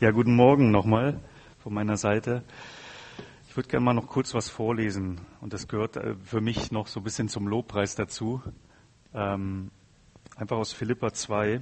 [0.00, 1.20] Ja, guten Morgen nochmal
[1.60, 2.42] von meiner Seite.
[3.48, 6.88] Ich würde gerne mal noch kurz was vorlesen und das gehört äh, für mich noch
[6.88, 8.42] so ein bisschen zum Lobpreis dazu.
[9.14, 9.70] Ähm,
[10.34, 11.60] einfach aus Philippa 2,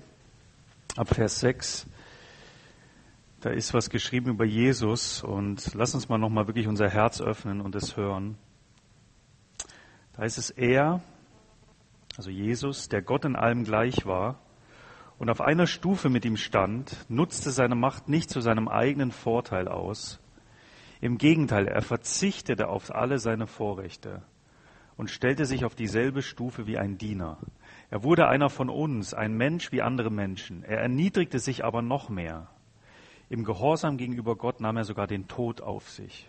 [0.96, 1.86] ab Vers 6.
[3.42, 7.60] Da ist was geschrieben über Jesus und lass uns mal nochmal wirklich unser Herz öffnen
[7.60, 8.38] und es hören.
[10.14, 11.02] Da ist es er,
[12.16, 14.41] also Jesus, der Gott in allem gleich war
[15.22, 19.68] und auf einer Stufe mit ihm stand, nutzte seine Macht nicht zu seinem eigenen Vorteil
[19.68, 20.18] aus.
[21.00, 24.22] Im Gegenteil, er verzichtete auf alle seine Vorrechte
[24.96, 27.38] und stellte sich auf dieselbe Stufe wie ein Diener.
[27.88, 30.64] Er wurde einer von uns, ein Mensch wie andere Menschen.
[30.64, 32.48] Er erniedrigte sich aber noch mehr.
[33.28, 36.28] Im Gehorsam gegenüber Gott nahm er sogar den Tod auf sich.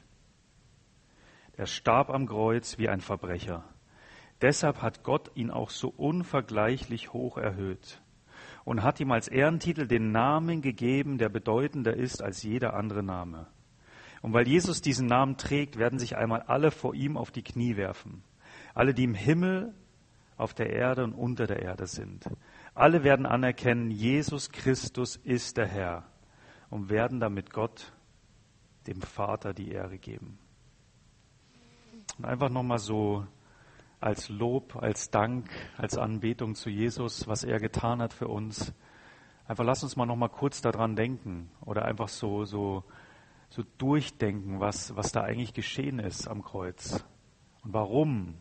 [1.58, 3.64] Er starb am Kreuz wie ein Verbrecher.
[4.44, 8.03] Deshalb hat Gott ihn auch so unvergleichlich hoch erhöht
[8.66, 13.48] und hat ihm als Ehrentitel den Namen gegeben, der bedeutender ist als jeder andere Name.
[14.22, 17.76] Und weil Jesus diesen Namen trägt, werden sich einmal alle vor ihm auf die Knie
[17.76, 18.24] werfen.
[18.74, 19.74] Alle, die im Himmel,
[20.38, 22.26] auf der Erde und unter der Erde sind.
[22.74, 26.04] Alle werden anerkennen, Jesus Christus ist der Herr
[26.70, 27.94] und werden damit Gott,
[28.88, 30.40] dem Vater, die Ehre geben.
[32.18, 33.26] Und einfach nochmal so
[34.04, 38.74] als Lob, als Dank, als Anbetung zu Jesus, was er getan hat für uns.
[39.48, 42.84] Einfach lass uns mal noch mal kurz daran denken oder einfach so so
[43.50, 47.06] so durchdenken, was was da eigentlich geschehen ist am Kreuz
[47.64, 48.36] und warum.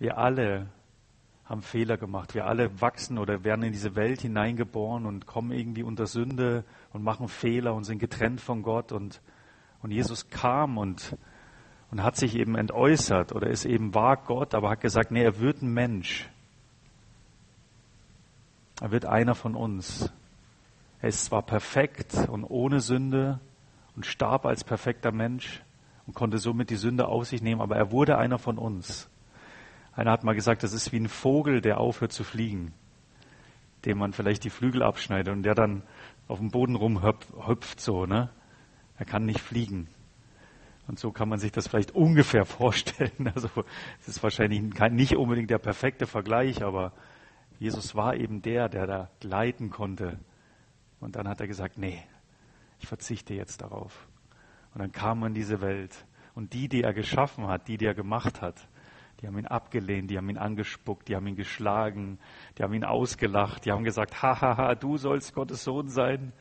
[0.00, 0.68] Wir alle
[1.44, 2.34] haben Fehler gemacht.
[2.34, 7.04] Wir alle wachsen oder werden in diese Welt hineingeboren und kommen irgendwie unter Sünde und
[7.04, 9.22] machen Fehler und sind getrennt von Gott und
[9.80, 11.16] und Jesus kam und
[11.94, 15.38] und hat sich eben entäußert oder ist eben war Gott, aber hat gesagt, nee, er
[15.38, 16.28] wird ein Mensch.
[18.80, 20.12] Er wird einer von uns.
[21.00, 23.38] Er ist zwar perfekt und ohne Sünde
[23.94, 25.62] und starb als perfekter Mensch
[26.08, 29.08] und konnte somit die Sünde auf sich nehmen, aber er wurde einer von uns.
[29.94, 32.74] Einer hat mal gesagt, das ist wie ein Vogel, der aufhört zu fliegen,
[33.84, 35.84] dem man vielleicht die Flügel abschneidet und der dann
[36.26, 38.30] auf dem Boden rumhüpft so, ne?
[38.98, 39.86] Er kann nicht fliegen.
[40.86, 43.32] Und so kann man sich das vielleicht ungefähr vorstellen.
[43.34, 43.48] Also
[44.00, 46.92] es ist wahrscheinlich nicht unbedingt der perfekte Vergleich, aber
[47.58, 50.18] Jesus war eben der, der da gleiten konnte.
[51.00, 52.02] Und dann hat er gesagt, nee,
[52.80, 54.08] ich verzichte jetzt darauf.
[54.74, 56.06] Und dann kam er in diese Welt.
[56.34, 58.68] Und die, die er geschaffen hat, die, die er gemacht hat,
[59.20, 62.18] die haben ihn abgelehnt, die haben ihn angespuckt, die haben ihn geschlagen,
[62.58, 66.32] die haben ihn ausgelacht, die haben gesagt, hahaha, du sollst Gottes Sohn sein.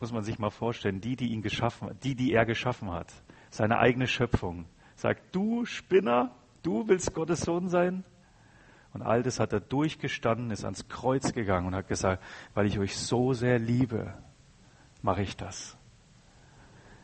[0.00, 3.12] Muss man sich mal vorstellen, die, die ihn geschaffen, die, die er geschaffen hat,
[3.50, 4.66] seine eigene Schöpfung.
[4.96, 6.30] Sagt, du Spinner,
[6.62, 8.04] du willst Gottes Sohn sein?
[8.92, 12.22] Und all das hat er durchgestanden, ist ans Kreuz gegangen und hat gesagt,
[12.54, 14.14] weil ich euch so sehr liebe,
[15.02, 15.76] mache ich das.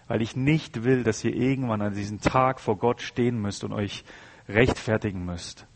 [0.08, 3.72] Weil ich nicht will, dass ihr irgendwann an diesem Tag vor Gott stehen müsst und
[3.72, 4.04] euch
[4.48, 5.66] rechtfertigen müsst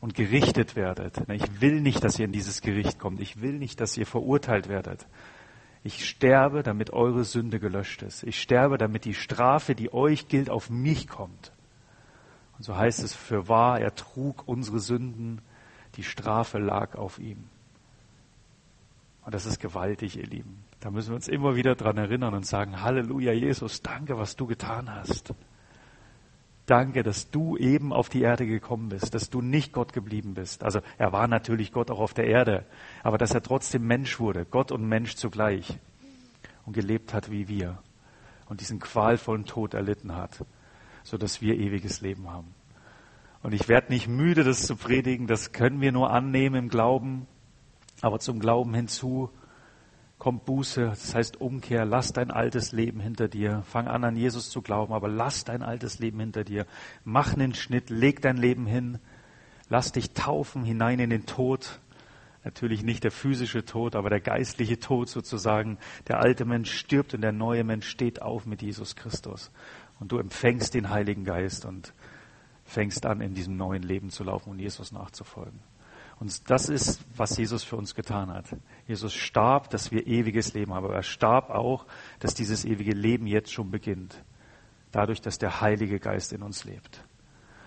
[0.00, 1.18] und gerichtet werdet.
[1.28, 3.20] Ich will nicht, dass ihr in dieses Gericht kommt.
[3.20, 5.06] Ich will nicht, dass ihr verurteilt werdet.
[5.82, 8.22] Ich sterbe, damit eure Sünde gelöscht ist.
[8.22, 11.52] Ich sterbe, damit die Strafe, die euch gilt, auf mich kommt.
[12.58, 15.40] Und so heißt es für wahr, er trug unsere Sünden,
[15.96, 17.44] die Strafe lag auf ihm.
[19.24, 20.64] Und das ist gewaltig, ihr Lieben.
[20.80, 24.46] Da müssen wir uns immer wieder dran erinnern und sagen, Halleluja, Jesus, danke, was du
[24.46, 25.34] getan hast.
[26.70, 30.62] Danke, dass du eben auf die Erde gekommen bist, dass du nicht Gott geblieben bist.
[30.62, 32.64] Also er war natürlich Gott auch auf der Erde,
[33.02, 35.80] aber dass er trotzdem Mensch wurde, Gott und Mensch zugleich
[36.64, 37.82] und gelebt hat wie wir
[38.48, 40.44] und diesen qualvollen Tod erlitten hat,
[41.02, 42.54] so dass wir ewiges Leben haben.
[43.42, 47.26] Und ich werde nicht müde, das zu predigen, das können wir nur annehmen im Glauben,
[48.00, 49.30] aber zum Glauben hinzu
[50.20, 54.50] kommt Buße, das heißt Umkehr, lass dein altes Leben hinter dir, fang an an Jesus
[54.50, 56.66] zu glauben, aber lass dein altes Leben hinter dir,
[57.04, 58.98] mach einen Schnitt, leg dein Leben hin,
[59.70, 61.80] lass dich taufen hinein in den Tod,
[62.44, 67.22] natürlich nicht der physische Tod, aber der geistliche Tod sozusagen, der alte Mensch stirbt und
[67.22, 69.50] der neue Mensch steht auf mit Jesus Christus.
[70.00, 71.94] Und du empfängst den Heiligen Geist und
[72.64, 75.60] fängst an in diesem neuen Leben zu laufen und Jesus nachzufolgen.
[76.20, 78.44] Und das ist, was Jesus für uns getan hat.
[78.86, 80.84] Jesus starb, dass wir ewiges Leben haben.
[80.84, 81.86] Aber er starb auch,
[82.18, 84.22] dass dieses ewige Leben jetzt schon beginnt.
[84.92, 87.02] Dadurch, dass der Heilige Geist in uns lebt.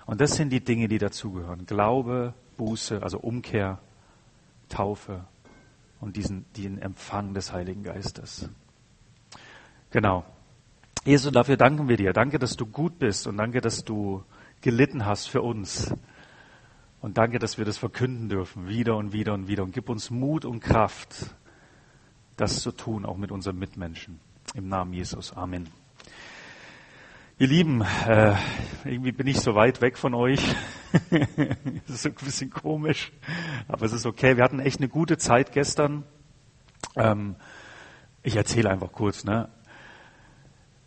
[0.06, 1.66] Und das sind die Dinge, die dazugehören.
[1.66, 3.80] Glaube, Buße, also Umkehr,
[4.70, 5.26] Taufe
[6.00, 8.50] und diesen, diesen Empfang des Heiligen Geistes.
[9.90, 10.26] Genau.
[11.06, 12.14] Jesus, dafür danken wir dir.
[12.14, 14.24] Danke, dass du gut bist und danke, dass du
[14.62, 15.92] gelitten hast für uns.
[17.04, 19.64] Und danke, dass wir das verkünden dürfen, wieder und wieder und wieder.
[19.64, 21.36] Und gib uns Mut und Kraft,
[22.38, 24.22] das zu tun, auch mit unseren Mitmenschen.
[24.54, 25.34] Im Namen Jesus.
[25.34, 25.68] Amen.
[27.40, 28.36] Ihr Lieben, äh,
[28.86, 30.40] irgendwie bin ich so weit weg von euch.
[31.12, 33.12] das ist ein bisschen komisch,
[33.68, 34.38] aber es ist okay.
[34.38, 36.06] Wir hatten echt eine gute Zeit gestern.
[36.96, 37.36] Ähm,
[38.22, 39.26] ich erzähle einfach kurz.
[39.26, 39.50] Ne?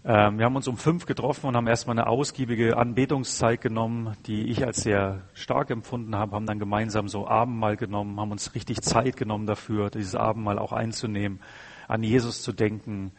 [0.09, 4.45] Ähm, wir haben uns um fünf getroffen und haben erstmal eine ausgiebige Anbetungszeit genommen, die
[4.45, 8.83] ich als sehr stark empfunden habe, haben dann gemeinsam so Abendmahl genommen, haben uns richtig
[8.83, 11.41] Zeit genommen dafür, dieses Abendmahl auch einzunehmen,
[11.89, 13.11] an Jesus zu denken.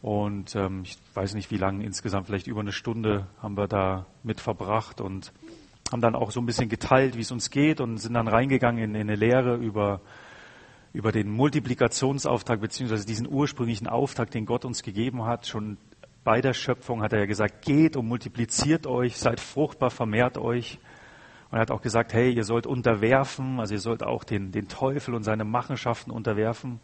[0.00, 4.06] Und ähm, ich weiß nicht, wie lange insgesamt, vielleicht über eine Stunde haben wir da
[4.22, 5.34] mit verbracht und
[5.92, 8.82] haben dann auch so ein bisschen geteilt, wie es uns geht und sind dann reingegangen
[8.82, 10.00] in, in eine Lehre über
[10.94, 15.78] über den Multiplikationsauftrag beziehungsweise diesen ursprünglichen Auftrag, den Gott uns gegeben hat, schon
[16.24, 20.78] bei der Schöpfung hat er ja gesagt, geht und multipliziert euch, seid fruchtbar, vermehrt euch.
[21.50, 24.68] Und er hat auch gesagt, hey, ihr sollt unterwerfen, also ihr sollt auch den, den
[24.68, 26.80] Teufel und seine Machenschaften unterwerfen.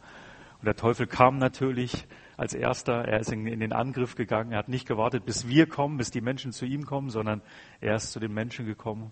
[0.60, 2.06] Und der Teufel kam natürlich
[2.36, 5.66] als erster, er ist in, in, den Angriff gegangen, er hat nicht gewartet, bis wir
[5.66, 7.42] kommen, bis die Menschen zu ihm kommen, sondern
[7.80, 9.10] er ist zu den Menschen gekommen.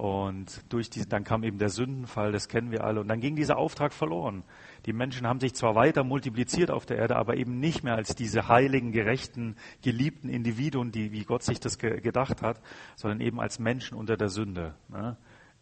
[0.00, 3.02] Und durch die, dann kam eben der Sündenfall, das kennen wir alle.
[3.02, 4.44] Und dann ging dieser Auftrag verloren.
[4.86, 8.14] Die Menschen haben sich zwar weiter multipliziert auf der Erde, aber eben nicht mehr als
[8.14, 12.62] diese heiligen, gerechten, geliebten Individuen, die, wie Gott sich das ge gedacht hat,
[12.96, 15.18] sondern eben als Menschen unter der Sünde, ne?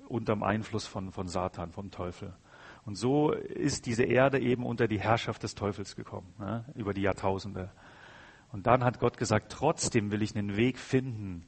[0.06, 2.32] unter dem Einfluss von, von Satan, vom Teufel.
[2.84, 6.64] Und so ist diese Erde eben unter die Herrschaft des Teufels gekommen, ne?
[6.76, 7.73] über die Jahrtausende.
[8.52, 11.44] Und dann hat Gott gesagt, trotzdem will ich einen Weg finden,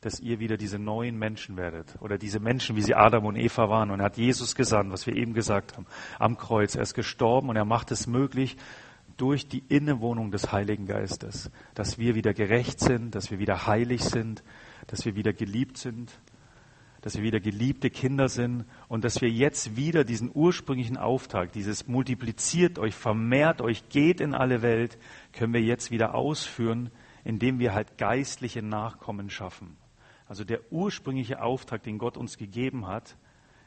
[0.00, 1.96] dass ihr wieder diese neuen Menschen werdet.
[2.00, 3.90] Oder diese Menschen, wie sie Adam und Eva waren.
[3.90, 5.86] Und er hat Jesus gesandt, was wir eben gesagt haben,
[6.18, 6.74] am Kreuz.
[6.74, 8.56] Er ist gestorben und er macht es möglich
[9.16, 14.04] durch die Innewohnung des Heiligen Geistes, dass wir wieder gerecht sind, dass wir wieder heilig
[14.04, 14.44] sind,
[14.86, 16.20] dass wir wieder geliebt sind,
[17.00, 21.88] dass wir wieder geliebte Kinder sind und dass wir jetzt wieder diesen ursprünglichen Auftrag, dieses
[21.88, 24.98] multipliziert euch, vermehrt euch, geht in alle Welt,
[25.32, 26.90] können wir jetzt wieder ausführen,
[27.24, 29.76] indem wir halt geistliche Nachkommen schaffen.
[30.28, 33.16] Also der ursprüngliche Auftrag, den Gott uns gegeben hat,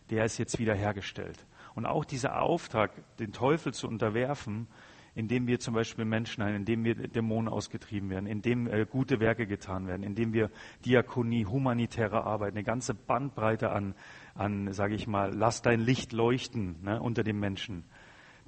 [0.09, 1.45] der ist jetzt wieder hergestellt.
[1.73, 4.67] Und auch dieser Auftrag, den Teufel zu unterwerfen,
[5.15, 9.45] indem wir zum Beispiel Menschen heilen, indem wir Dämonen ausgetrieben werden, indem äh, gute Werke
[9.45, 10.49] getan werden, indem wir
[10.85, 13.93] Diakonie, humanitäre Arbeit, eine ganze Bandbreite an,
[14.35, 17.83] an sage ich mal, lass dein Licht leuchten ne, unter den Menschen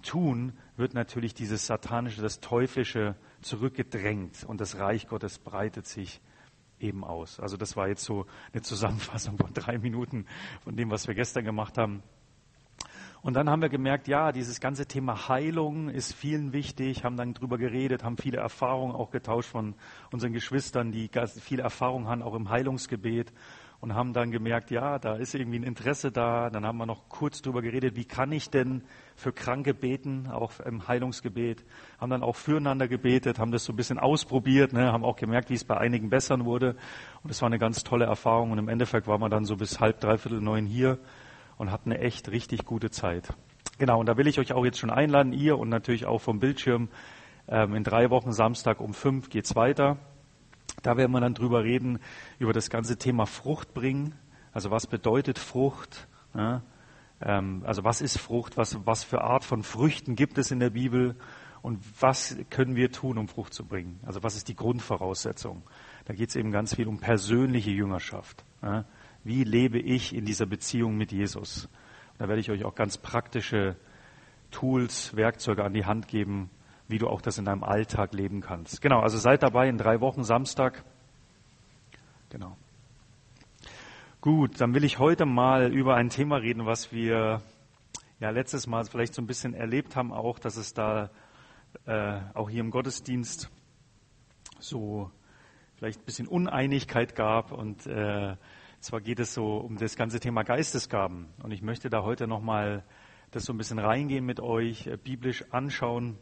[0.03, 6.21] tun, wird natürlich dieses satanische, das teuflische zurückgedrängt und das Reich Gottes breitet sich
[6.83, 7.39] eben aus.
[7.39, 10.25] Also das war jetzt so eine Zusammenfassung von drei Minuten
[10.63, 12.03] von dem, was wir gestern gemacht haben.
[13.23, 17.33] Und dann haben wir gemerkt, ja, dieses ganze Thema Heilung ist vielen wichtig, haben dann
[17.33, 19.75] drüber geredet, haben viele Erfahrungen auch getauscht von
[20.11, 21.09] unseren Geschwistern, die
[21.39, 23.31] viel Erfahrung haben, auch im Heilungsgebet
[23.83, 26.49] und haben dann gemerkt, ja, da ist irgendwie ein Interesse da.
[26.49, 28.85] Dann haben wir noch kurz drüber geredet, wie kann ich denn
[29.17, 31.65] für Kranke beten, auch im Heilungsgebet.
[31.99, 35.49] Haben dann auch füreinander gebetet, haben das so ein bisschen ausprobiert, ne, haben auch gemerkt,
[35.49, 36.77] wie es bei einigen bessern wurde.
[37.23, 38.51] Und es war eine ganz tolle Erfahrung.
[38.51, 40.97] Und im Endeffekt waren wir dann so bis halb, dreiviertel neun hier
[41.57, 43.33] und hatten eine echt richtig gute Zeit.
[43.79, 46.39] Genau, und da will ich euch auch jetzt schon einladen, ihr und natürlich auch vom
[46.39, 46.87] Bildschirm.
[47.49, 49.97] Ähm, in drei Wochen Samstag um fünf geht's weiter.
[50.81, 51.99] Da werden wir dann drüber reden,
[52.39, 54.15] über das ganze Thema Frucht bringen.
[54.51, 56.07] Also was bedeutet Frucht?
[57.21, 58.57] Ähm, also was ist Frucht?
[58.57, 61.15] Was, was für Art von Früchten gibt es in der Bibel?
[61.61, 63.99] Und was können wir tun, um Frucht zu bringen?
[64.05, 65.63] Also was ist die Grundvoraussetzung?
[66.05, 68.43] Da geht es eben ganz viel um persönliche Jüngerschaft.
[68.61, 68.83] Ja?
[69.23, 71.69] Wie lebe ich in dieser Beziehung mit Jesus?
[72.17, 73.77] Da werde ich euch auch ganz praktische
[74.51, 76.49] Tools, Werkzeuge an die Hand geben,
[76.87, 78.81] wie du auch das in deinem Alltag leben kannst.
[78.81, 80.83] Genau, also seid dabei in drei Wochen Samstag.
[82.29, 82.57] Genau.
[84.21, 87.41] Gut, dann will ich heute mal über ein Thema reden, was wir
[88.19, 91.09] ja letztes Mal vielleicht so ein bisschen erlebt haben, auch, dass es da
[91.85, 93.49] äh, auch hier im Gottesdienst
[94.59, 95.11] so
[95.75, 98.37] vielleicht ein bisschen Uneinigkeit gab und äh,
[98.79, 102.83] zwar geht es so um das ganze Thema Geistesgaben und ich möchte da heute nochmal
[103.31, 106.17] das so ein bisschen reingehen mit euch, äh, biblisch anschauen,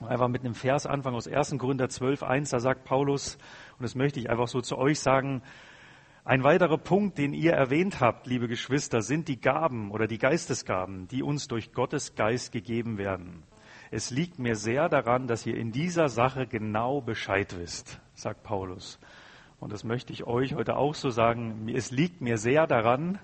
[0.00, 1.56] einfach mit einem Vers anfangen aus 1.
[1.58, 3.38] Korinther 12, 1, da sagt Paulus,
[3.78, 5.42] und das möchte ich einfach so zu euch sagen,
[6.24, 11.06] ein weiterer Punkt, den ihr erwähnt habt, liebe Geschwister, sind die Gaben oder die Geistesgaben,
[11.08, 13.42] die uns durch Gottes Geist gegeben werden.
[13.90, 18.98] Es liegt mir sehr daran, dass ihr in dieser Sache genau Bescheid wisst, sagt Paulus.
[19.60, 21.68] Und das möchte ich euch heute auch so sagen.
[21.68, 23.18] Es liegt mir sehr daran,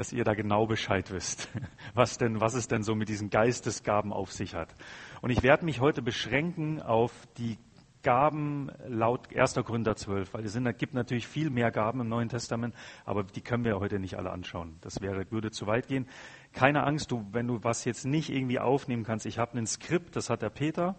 [0.00, 1.50] dass ihr da genau Bescheid wisst,
[1.94, 4.74] was denn, was es denn so mit diesen Geistesgaben auf sich hat.
[5.20, 7.58] Und ich werde mich heute beschränken auf die
[8.02, 9.56] Gaben laut 1.
[9.56, 13.62] Korinther 12, weil es gibt natürlich viel mehr Gaben im Neuen Testament, aber die können
[13.62, 14.78] wir heute nicht alle anschauen.
[14.80, 16.06] Das wäre, würde zu weit gehen.
[16.54, 19.26] Keine Angst, du, wenn du was jetzt nicht irgendwie aufnehmen kannst.
[19.26, 20.96] Ich habe ein Skript, das hat der Peter.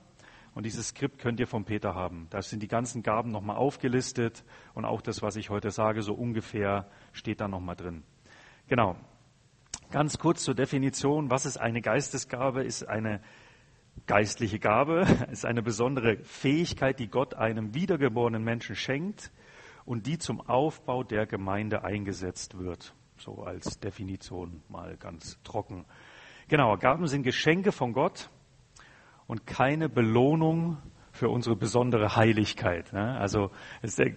[0.53, 2.27] Und dieses Skript könnt ihr vom Peter haben.
[2.29, 4.43] Da sind die ganzen Gaben nochmal aufgelistet
[4.75, 8.03] und auch das, was ich heute sage, so ungefähr steht da nochmal drin.
[8.71, 8.95] Genau.
[9.91, 11.29] Ganz kurz zur Definition.
[11.29, 12.63] Was ist eine Geistesgabe?
[12.63, 13.19] Ist eine
[14.05, 19.29] geistliche Gabe, ist eine besondere Fähigkeit, die Gott einem wiedergeborenen Menschen schenkt
[19.83, 22.95] und die zum Aufbau der Gemeinde eingesetzt wird.
[23.17, 25.83] So als Definition mal ganz trocken.
[26.47, 28.29] Genau, Gaben sind Geschenke von Gott
[29.27, 30.77] und keine Belohnung
[31.11, 32.93] für unsere besondere Heiligkeit.
[32.93, 33.17] Ne?
[33.19, 33.51] Also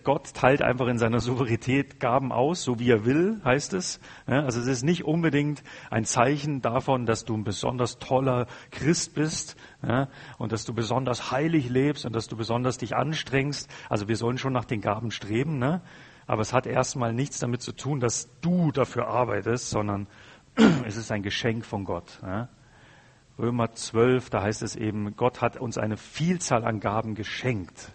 [0.05, 4.01] Gott teilt einfach in seiner Souveränität Gaben aus, so wie er will, heißt es.
[4.27, 4.43] Ne?
[4.43, 9.57] Also es ist nicht unbedingt ein Zeichen davon, dass du ein besonders toller Christ bist
[9.83, 10.09] ne?
[10.39, 13.69] und dass du besonders heilig lebst und dass du besonders dich anstrengst.
[13.89, 15.83] Also wir sollen schon nach den Gaben streben, ne?
[16.27, 20.07] aber es hat erstmal nichts damit zu tun, dass du dafür arbeitest, sondern
[20.87, 22.21] es ist ein Geschenk von Gott.
[22.23, 22.49] Ne?
[23.39, 27.93] Römer 12, da heißt es eben, Gott hat uns eine Vielzahl an Gaben geschenkt.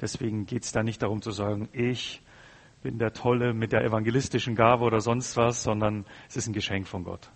[0.00, 2.22] Deswegen geht es da nicht darum zu sagen, ich
[2.82, 6.88] bin der Tolle mit der evangelistischen Gabe oder sonst was, sondern es ist ein Geschenk
[6.88, 7.30] von Gott.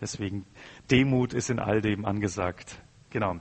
[0.00, 0.44] Deswegen
[0.90, 2.82] Demut ist in all dem angesagt.
[3.10, 3.36] Genau.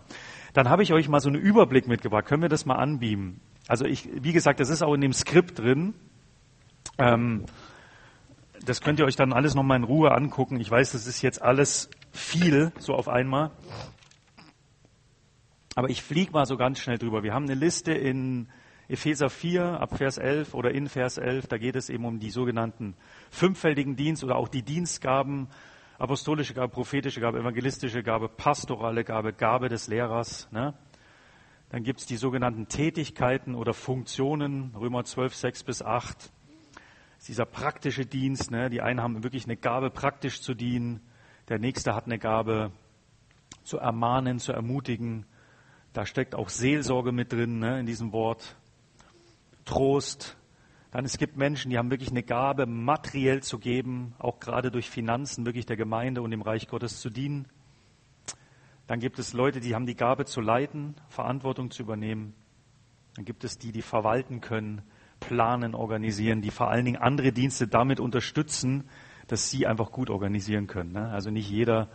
[0.54, 2.26] Dann habe ich euch mal so einen Überblick mitgebracht.
[2.26, 3.42] Können wir das mal anbeamen?
[3.68, 5.96] Also ich, wie gesagt, das ist auch in dem Skript drin.
[7.00, 7.46] Ähm,
[8.64, 10.60] das könnt ihr euch dann alles nochmal in Ruhe angucken.
[10.60, 13.52] Ich weiß, das ist jetzt alles viel so auf einmal.
[15.76, 17.24] Aber ich fliege mal so ganz schnell drüber.
[17.24, 18.48] Wir haben eine Liste in
[18.88, 21.48] Epheser 4 ab Vers 11 oder in Vers 11.
[21.48, 22.96] Da geht es eben um die sogenannten
[23.32, 25.48] fünffältigen Dienst oder auch die Dienstgaben.
[25.98, 30.48] Apostolische Gabe, prophetische Gabe, evangelistische Gabe, pastorale Gabe, Gabe des Lehrers.
[30.52, 30.74] Ne?
[31.70, 36.32] Dann gibt es die sogenannten Tätigkeiten oder Funktionen, Römer 12, 6 bis 8.
[37.28, 38.70] Dieser praktische Dienst, ne?
[38.70, 41.00] die einen haben wirklich eine Gabe, praktisch zu dienen.
[41.50, 42.72] Der nächste hat eine Gabe
[43.64, 45.26] zu ermahnen, zu ermutigen.
[45.92, 48.56] Da steckt auch Seelsorge mit drin ne, in diesem Wort.
[49.66, 50.38] Trost.
[50.92, 54.90] Dann es gibt Menschen, die haben wirklich eine Gabe, materiell zu geben, auch gerade durch
[54.90, 57.48] Finanzen wirklich der Gemeinde und dem Reich Gottes zu dienen.
[58.88, 62.36] Dann gibt es Leute, die haben die Gabe zu leiten, Verantwortung zu übernehmen.
[63.16, 64.82] Dann gibt es die, die verwalten können,
[65.20, 68.90] planen, organisieren, die vor allen Dingen andere Dienste damit unterstützen,
[69.28, 70.94] dass sie einfach gut organisieren können.
[70.94, 71.10] Ne?
[71.10, 71.88] Also nicht jeder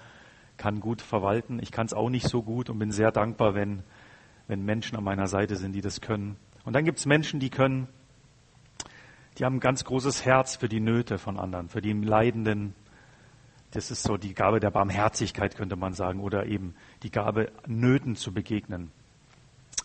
[0.56, 1.60] kann gut verwalten.
[1.62, 3.82] Ich kann es auch nicht so gut und bin sehr dankbar, wenn,
[4.48, 6.36] wenn Menschen an meiner Seite sind, die das können.
[6.64, 7.88] Und dann gibt es Menschen, die können,
[9.38, 12.74] die haben ein ganz großes Herz für die Nöte von anderen, für die Leidenden.
[13.70, 18.16] Das ist so die Gabe der Barmherzigkeit, könnte man sagen, oder eben die Gabe, Nöten
[18.16, 18.90] zu begegnen.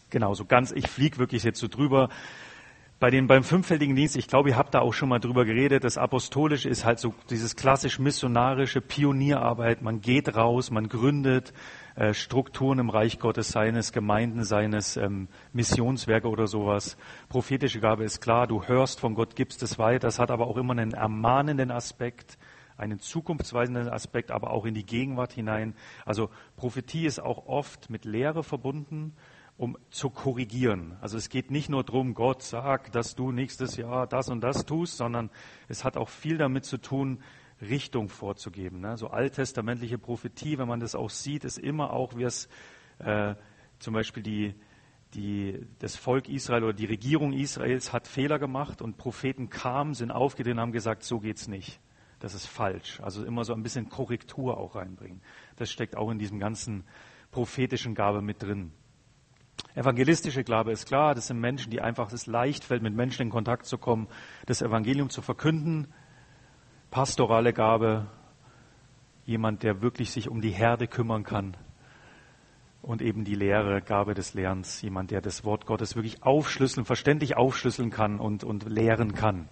[0.09, 2.09] Genau, so ganz, ich fliege wirklich jetzt so drüber
[3.03, 5.83] bei den, beim fünffältigen Dienst, ich glaube, ihr habt da auch schon mal drüber geredet,
[5.83, 9.81] das Apostolische ist halt so dieses klassisch missionarische Pionierarbeit.
[9.81, 11.51] Man geht raus, man gründet
[11.97, 16.95] äh, Strukturen im Reich Gottes, seines Gemeinden, seines ähm, Missionswerke oder sowas.
[17.27, 20.07] Prophetische Gabe ist klar, du hörst von Gott, gibst es weiter.
[20.07, 22.37] Das hat aber auch immer einen ermahnenden Aspekt,
[22.77, 25.75] einen zukunftsweisenden Aspekt, aber auch in die Gegenwart hinein.
[26.05, 29.13] Also Prophetie ist auch oft mit Lehre verbunden
[29.57, 30.97] um zu korrigieren.
[31.01, 34.65] Also es geht nicht nur darum, Gott sagt, dass du nächstes Jahr das und das
[34.65, 35.29] tust, sondern
[35.67, 37.21] es hat auch viel damit zu tun,
[37.61, 38.81] Richtung vorzugeben.
[38.81, 38.97] Ne?
[38.97, 42.49] So alttestamentliche Prophetie, wenn man das auch sieht, ist immer auch, wie es
[42.99, 43.35] äh,
[43.79, 44.55] zum Beispiel die,
[45.13, 50.11] die, das Volk Israel oder die Regierung Israels hat Fehler gemacht und Propheten kamen, sind
[50.11, 51.79] aufgedreht und haben gesagt, so geht's nicht.
[52.19, 53.01] Das ist falsch.
[53.01, 55.21] Also immer so ein bisschen Korrektur auch reinbringen.
[55.57, 56.85] Das steckt auch in diesem ganzen
[57.31, 58.71] prophetischen Gabe mit drin.
[59.75, 63.29] Evangelistische Glaube ist klar, das sind Menschen, die einfach es leicht fällt, mit Menschen in
[63.29, 64.07] Kontakt zu kommen,
[64.45, 65.87] das Evangelium zu verkünden.
[66.91, 68.05] Pastorale Gabe,
[69.25, 71.57] jemand, der wirklich sich um die Herde kümmern kann.
[72.83, 77.35] Und eben die Lehre, Gabe des Lernens, jemand, der das Wort Gottes wirklich aufschlüsseln, verständlich
[77.37, 79.47] aufschlüsseln kann und, und lehren kann.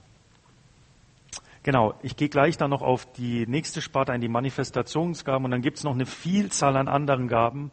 [1.63, 5.61] Genau, ich gehe gleich dann noch auf die nächste Sparte ein, die Manifestationsgaben, und dann
[5.61, 7.71] gibt es noch eine Vielzahl an anderen Gaben,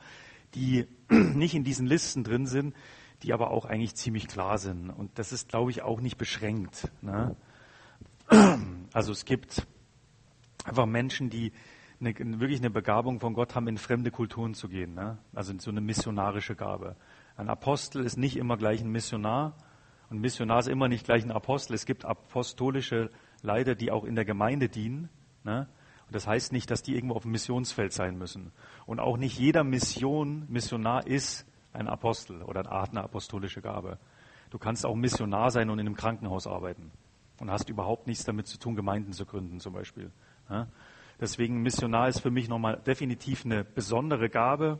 [0.54, 2.74] die nicht in diesen Listen drin sind,
[3.22, 4.90] die aber auch eigentlich ziemlich klar sind.
[4.90, 6.90] Und das ist, glaube ich, auch nicht beschränkt.
[7.02, 7.36] Ne?
[8.94, 9.66] Also es gibt
[10.64, 11.52] einfach Menschen, die
[12.00, 14.94] eine, wirklich eine Begabung von Gott haben, in fremde Kulturen zu gehen.
[14.94, 15.18] Ne?
[15.34, 16.96] Also so eine missionarische Gabe.
[17.36, 19.56] Ein Apostel ist nicht immer gleich ein Missionar.
[20.10, 21.74] Und Missionar ist immer nicht gleich ein Apostel.
[21.74, 23.10] Es gibt apostolische
[23.42, 25.10] Leiter, die auch in der Gemeinde dienen.
[25.44, 25.68] Ne?
[26.08, 28.50] Und das heißt nicht, dass die irgendwo auf dem Missionsfeld sein müssen.
[28.86, 33.98] Und auch nicht jeder Mission, Missionar ist ein Apostel oder eine Art eine apostolische Gabe.
[34.48, 36.90] Du kannst auch Missionar sein und in einem Krankenhaus arbeiten
[37.40, 40.10] und hast überhaupt nichts damit zu tun, Gemeinden zu gründen zum Beispiel.
[41.20, 44.78] Deswegen Missionar ist für mich nochmal definitiv eine besondere Gabe.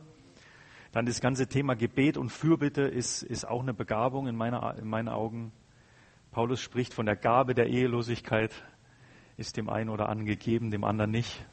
[0.91, 4.87] Dann das ganze Thema Gebet und Fürbitte ist, ist auch eine Begabung in, meiner, in
[4.87, 5.51] meinen Augen.
[6.31, 8.51] Paulus spricht von der Gabe der Ehelosigkeit,
[9.39, 11.45] ist dem einen oder anderen gegeben, dem anderen nicht.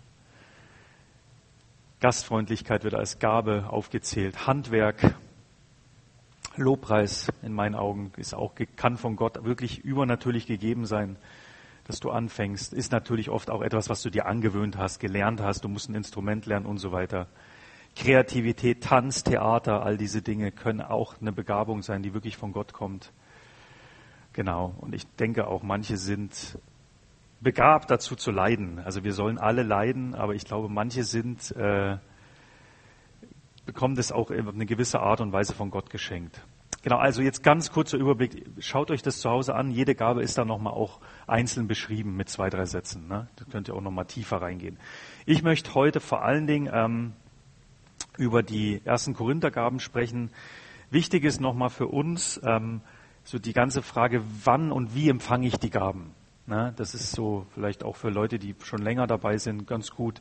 [2.00, 4.46] Gastfreundlichkeit wird als Gabe aufgezählt.
[4.46, 5.14] Handwerk,
[6.56, 11.16] Lobpreis in meinen Augen ist auch, kann von Gott wirklich übernatürlich gegeben sein,
[11.84, 12.72] dass du anfängst.
[12.72, 15.64] Ist natürlich oft auch etwas, was du dir angewöhnt hast, gelernt hast.
[15.64, 17.28] Du musst ein Instrument lernen und so weiter.
[17.94, 22.72] Kreativität, Tanz, Theater, all diese Dinge können auch eine Begabung sein, die wirklich von Gott
[22.72, 23.12] kommt.
[24.34, 24.74] Genau.
[24.80, 26.58] Und ich denke auch, manche sind
[27.40, 28.78] begabt dazu zu leiden.
[28.78, 31.98] Also wir sollen alle leiden, aber ich glaube, manche sind äh,
[33.66, 36.40] bekommen das auch auf eine gewisse Art und Weise von Gott geschenkt.
[36.82, 38.46] Genau, also jetzt ganz kurzer Überblick.
[38.60, 39.72] Schaut euch das zu Hause an.
[39.72, 43.08] Jede Gabe ist da nochmal auch einzeln beschrieben mit zwei, drei Sätzen.
[43.08, 43.26] Ne?
[43.34, 44.78] Da könnt ihr auch nochmal tiefer reingehen.
[45.26, 47.12] Ich möchte heute vor allen Dingen ähm,
[48.18, 50.30] über die ersten Korinthergaben sprechen.
[50.90, 52.82] Wichtig ist nochmal für uns ähm,
[53.24, 56.14] so die ganze Frage, wann und wie empfange ich die Gaben?
[56.46, 56.72] Ne?
[56.76, 60.20] Das ist so vielleicht auch für Leute, die schon länger dabei sind, ganz gut.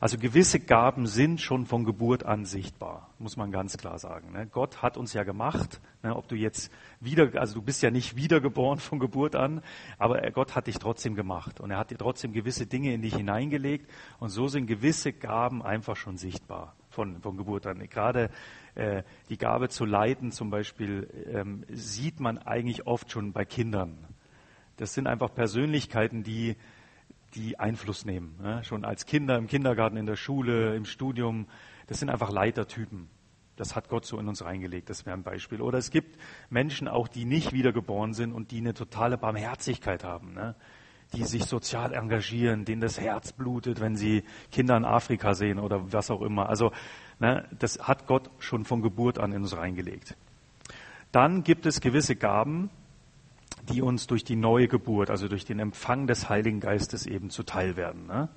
[0.00, 4.32] Also gewisse Gaben sind schon von Geburt an sichtbar, muss man ganz klar sagen.
[4.32, 4.46] Ne?
[4.46, 6.16] Gott hat uns ja gemacht, ne?
[6.16, 9.60] ob du jetzt wieder, also du bist ja nicht wiedergeboren von Geburt an,
[9.98, 13.14] aber Gott hat dich trotzdem gemacht und er hat dir trotzdem gewisse Dinge in dich
[13.14, 17.86] hineingelegt und so sind gewisse Gaben einfach schon sichtbar von, von Geburt an.
[17.90, 18.30] Gerade
[18.74, 23.98] äh, die Gabe zu leiten zum Beispiel ähm, sieht man eigentlich oft schon bei Kindern.
[24.76, 26.56] Das sind einfach Persönlichkeiten, die,
[27.34, 28.38] die Einfluss nehmen.
[28.42, 28.62] Ne?
[28.64, 31.46] Schon als Kinder im Kindergarten, in der Schule, im Studium.
[31.86, 33.08] Das sind einfach Leitertypen.
[33.56, 34.90] Das hat Gott so in uns reingelegt.
[34.90, 35.62] Das wäre ein Beispiel.
[35.62, 36.18] Oder es gibt
[36.50, 40.34] Menschen auch, die nicht wiedergeboren sind und die eine totale Barmherzigkeit haben.
[40.34, 40.54] Ne?
[41.14, 45.90] Die sich sozial engagieren, denen das Herz blutet, wenn sie Kinder in Afrika sehen oder
[45.92, 46.50] was auch immer.
[46.50, 46.72] Also
[47.18, 50.16] ne, das hat Gott schon von Geburt an in uns reingelegt.
[51.12, 52.68] Dann gibt es gewisse Gaben,
[53.68, 57.76] die uns durch die neue Geburt, also durch den Empfang des Heiligen Geistes eben zuteil
[57.76, 58.06] werden.
[58.06, 58.28] Ne?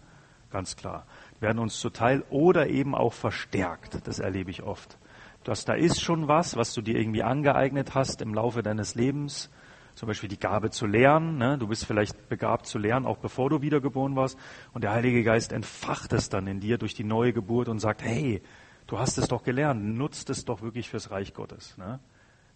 [0.51, 1.05] Ganz klar.
[1.39, 4.07] Werden uns zuteil oder eben auch verstärkt.
[4.07, 4.97] Das erlebe ich oft.
[5.43, 9.49] Dass da ist schon was, was du dir irgendwie angeeignet hast im Laufe deines Lebens.
[9.95, 11.37] Zum Beispiel die Gabe zu lernen.
[11.37, 11.57] Ne?
[11.57, 14.37] Du bist vielleicht begabt zu lernen, auch bevor du wiedergeboren warst.
[14.73, 18.01] Und der Heilige Geist entfacht es dann in dir durch die neue Geburt und sagt,
[18.01, 18.41] hey,
[18.87, 21.77] du hast es doch gelernt, nutzt es doch wirklich fürs Reich Gottes.
[21.77, 21.99] Ne?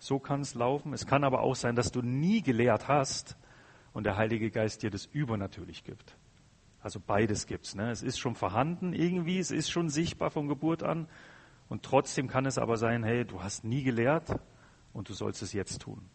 [0.04, 0.92] So kann es laufen.
[0.92, 3.38] Es kann aber auch sein, dass du nie gelehrt hast
[3.94, 6.18] und der Heilige Geist dir das übernatürlich gibt.
[6.82, 7.74] Also beides gibt's.
[7.74, 7.90] Ne?
[7.90, 11.08] Es ist schon vorhanden irgendwie, es ist schon sichtbar von Geburt an.
[11.70, 14.38] Und trotzdem kann es aber sein, hey, du hast nie gelehrt
[14.92, 16.10] und du sollst es jetzt tun.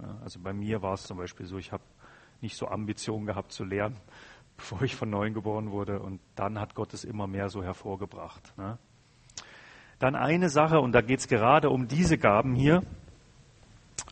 [0.00, 1.84] Ja, also bei mir war es zum Beispiel so, ich habe
[2.40, 3.98] nicht so Ambitionen gehabt zu lernen,
[4.56, 6.00] bevor ich von neuem geboren wurde.
[6.00, 8.56] Und dann hat Gott es immer mehr so hervorgebracht.
[8.56, 8.78] Ne?
[9.98, 12.82] Dann eine Sache, und da geht es gerade um diese Gaben hier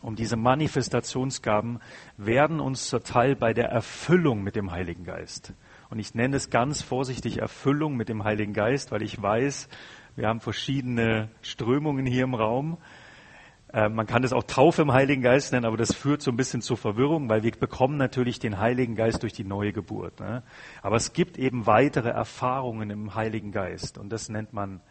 [0.03, 1.79] um diese Manifestationsgaben
[2.17, 5.53] werden uns zur Teil bei der Erfüllung mit dem Heiligen Geist.
[5.89, 9.69] Und ich nenne es ganz vorsichtig Erfüllung mit dem Heiligen Geist, weil ich weiß,
[10.15, 12.77] wir haben verschiedene Strömungen hier im Raum.
[13.71, 16.37] Äh, man kann das auch Taufe im Heiligen Geist nennen, aber das führt so ein
[16.37, 20.19] bisschen zur Verwirrung, weil wir bekommen natürlich den Heiligen Geist durch die neue Geburt.
[20.19, 20.43] Ne?
[20.81, 24.81] Aber es gibt eben weitere Erfahrungen im Heiligen Geist und das nennt man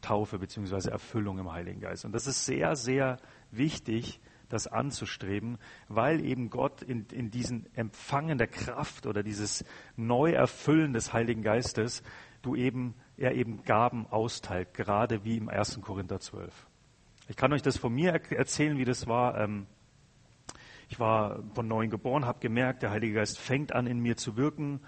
[0.00, 2.04] Taufe beziehungsweise Erfüllung im Heiligen Geist.
[2.04, 3.18] Und das ist sehr, sehr
[3.50, 5.58] wichtig, das anzustreben,
[5.88, 9.64] weil eben Gott in, in diesen Empfangen der Kraft oder dieses
[9.96, 12.02] Neuerfüllen des Heiligen Geistes,
[12.42, 15.80] du eben, er eben Gaben austeilt, gerade wie im 1.
[15.82, 16.66] Korinther 12.
[17.28, 19.38] Ich kann euch das von mir erzählen, wie das war.
[19.38, 19.66] Ähm,
[20.88, 24.36] ich war von neuem geboren, habe gemerkt, der Heilige Geist fängt an in mir zu
[24.36, 24.80] wirken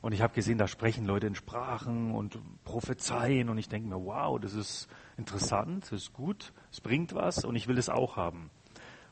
[0.00, 4.04] und ich habe gesehen, da sprechen Leute in Sprachen und prophezeien und ich denke mir,
[4.04, 8.16] wow, das ist interessant, das ist gut, es bringt was und ich will es auch
[8.16, 8.50] haben.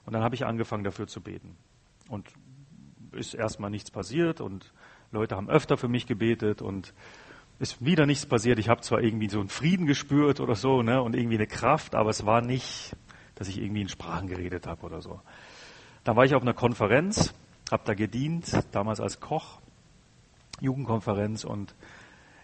[0.06, 1.56] Und dann habe ich angefangen dafür zu beten.
[2.08, 2.26] Und
[3.12, 4.72] ist erstmal nichts passiert und
[5.10, 6.92] Leute haben öfter für mich gebetet und
[7.58, 8.58] ist wieder nichts passiert.
[8.58, 11.94] Ich habe zwar irgendwie so einen Frieden gespürt oder so ne, und irgendwie eine Kraft,
[11.94, 12.94] aber es war nicht,
[13.34, 15.20] dass ich irgendwie in Sprachen geredet habe oder so.
[16.04, 17.34] Dann war ich auf einer Konferenz,
[17.70, 19.60] habe da gedient, damals als Koch
[20.60, 21.74] Jugendkonferenz und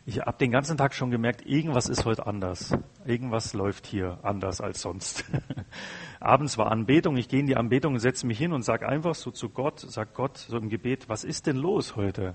[0.04, 2.76] ich habe den ganzen Tag schon gemerkt, irgendwas ist heute anders.
[3.04, 5.24] Irgendwas läuft hier anders als sonst.
[6.20, 9.30] Abends war Anbetung, ich gehe in die Anbetung setze mich hin und sage einfach so
[9.30, 12.34] zu Gott, sag Gott so im Gebet, was ist denn los heute?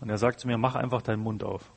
[0.00, 1.72] Und er sagt zu mir, mach einfach deinen Mund auf.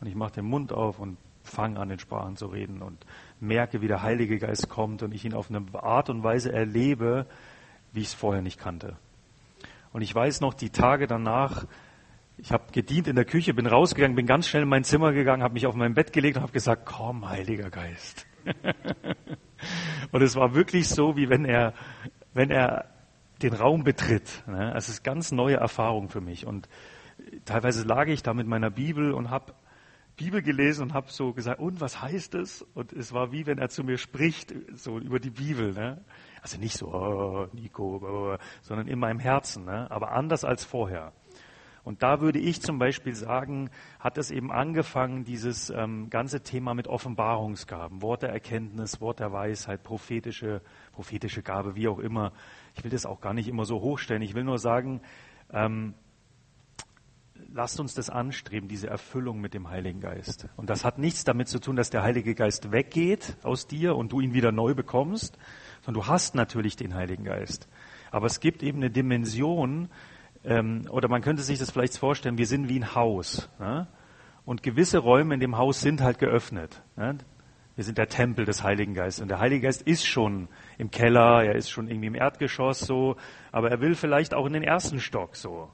[0.00, 3.04] Und ich mache den Mund auf und fange an, in Sprachen zu reden und
[3.38, 7.26] merke, wie der Heilige Geist kommt und ich ihn auf eine Art und Weise erlebe,
[7.92, 8.96] wie ich es vorher nicht kannte.
[9.92, 11.66] Und ich weiß noch, die Tage danach,
[12.42, 15.42] ich habe gedient in der Küche, bin rausgegangen, bin ganz schnell in mein Zimmer gegangen,
[15.42, 18.26] habe mich auf mein Bett gelegt und habe gesagt, komm, Heiliger Geist.
[20.12, 21.74] und es war wirklich so, wie wenn er,
[22.32, 22.86] wenn er
[23.42, 24.42] den Raum betritt.
[24.46, 24.72] Ne?
[24.74, 26.46] Es ist ganz neue Erfahrung für mich.
[26.46, 26.68] Und
[27.44, 29.54] teilweise lag ich da mit meiner Bibel und habe
[30.16, 32.62] Bibel gelesen und habe so gesagt, und was heißt es?
[32.74, 35.72] Und es war wie wenn er zu mir spricht, so über die Bibel.
[35.72, 36.02] Ne?
[36.42, 39.90] Also nicht so, oh, Nico, oh, sondern in meinem Herzen, ne?
[39.90, 41.12] aber anders als vorher.
[41.82, 46.74] Und da würde ich zum Beispiel sagen, hat es eben angefangen, dieses ähm, ganze Thema
[46.74, 50.60] mit Offenbarungsgaben, Wort der Erkenntnis, Wort der Weisheit, prophetische,
[50.92, 52.32] prophetische Gabe, wie auch immer.
[52.76, 54.22] Ich will das auch gar nicht immer so hochstellen.
[54.22, 55.00] Ich will nur sagen,
[55.52, 55.94] ähm,
[57.52, 60.48] lasst uns das anstreben, diese Erfüllung mit dem Heiligen Geist.
[60.56, 64.12] Und das hat nichts damit zu tun, dass der Heilige Geist weggeht aus dir und
[64.12, 65.38] du ihn wieder neu bekommst,
[65.82, 67.68] sondern du hast natürlich den Heiligen Geist.
[68.10, 69.88] Aber es gibt eben eine Dimension,
[70.44, 73.48] ähm, oder man könnte sich das vielleicht vorstellen, wir sind wie ein Haus.
[73.58, 73.86] Ne?
[74.44, 76.82] Und gewisse Räume in dem Haus sind halt geöffnet.
[76.96, 77.18] Ne?
[77.76, 79.22] Wir sind der Tempel des Heiligen Geistes.
[79.22, 83.16] Und der Heilige Geist ist schon im Keller, er ist schon irgendwie im Erdgeschoss so,
[83.52, 85.70] aber er will vielleicht auch in den ersten Stock so.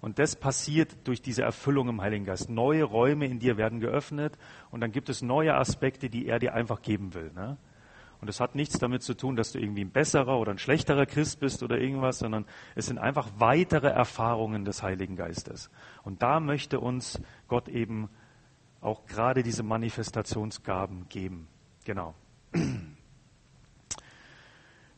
[0.00, 2.48] Und das passiert durch diese Erfüllung im Heiligen Geist.
[2.48, 4.38] Neue Räume in dir werden geöffnet
[4.70, 7.30] und dann gibt es neue Aspekte, die er dir einfach geben will.
[7.34, 7.58] Ne?
[8.20, 11.06] Und es hat nichts damit zu tun, dass du irgendwie ein besserer oder ein schlechterer
[11.06, 15.70] Christ bist oder irgendwas, sondern es sind einfach weitere Erfahrungen des Heiligen Geistes.
[16.02, 18.10] Und da möchte uns Gott eben
[18.80, 21.48] auch gerade diese Manifestationsgaben geben.
[21.84, 22.14] Genau.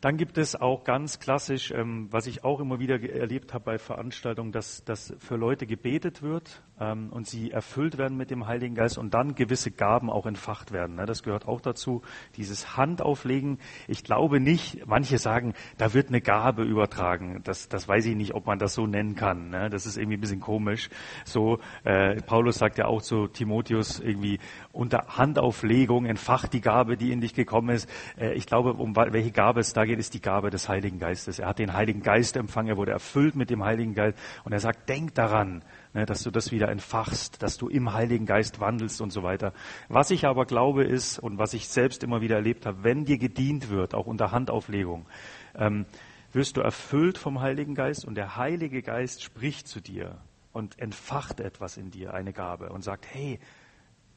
[0.03, 3.79] Dann gibt es auch ganz klassisch, ähm, was ich auch immer wieder erlebt habe bei
[3.79, 8.75] Veranstaltungen, dass, dass für Leute gebetet wird ähm, und sie erfüllt werden mit dem Heiligen
[8.75, 10.97] Geist und dann gewisse Gaben auch entfacht werden.
[10.97, 11.07] Ne?
[11.07, 12.03] Das gehört auch dazu.
[12.37, 13.59] Dieses Handauflegen.
[13.87, 17.41] Ich glaube nicht, manche sagen, da wird eine Gabe übertragen.
[17.45, 19.51] Das, das weiß ich nicht, ob man das so nennen kann.
[19.51, 19.71] Ne?
[19.71, 20.91] Das ist irgendwie ein bisschen komisch.
[21.25, 24.39] So, äh, Paulus sagt ja auch zu Timotheus irgendwie,
[24.73, 27.89] unter Handauflegung entfacht die Gabe, die in dich gekommen ist.
[28.19, 31.39] Äh, ich glaube, um welche Gabe es da geht, ist die Gabe des Heiligen Geistes.
[31.39, 34.61] Er hat den Heiligen Geist empfangen, er wurde erfüllt mit dem Heiligen Geist und er
[34.61, 35.63] sagt, denk daran,
[35.95, 39.53] ne, dass du das wieder entfachst, dass du im Heiligen Geist wandelst und so weiter.
[39.89, 43.19] Was ich aber glaube ist und was ich selbst immer wieder erlebt habe, wenn dir
[43.19, 45.07] gedient wird, auch unter Handauflegung,
[45.55, 45.87] ähm,
[46.33, 50.19] wirst du erfüllt vom Heiligen Geist und der Heilige Geist spricht zu dir
[50.53, 53.39] und entfacht etwas in dir, eine Gabe und sagt, hey,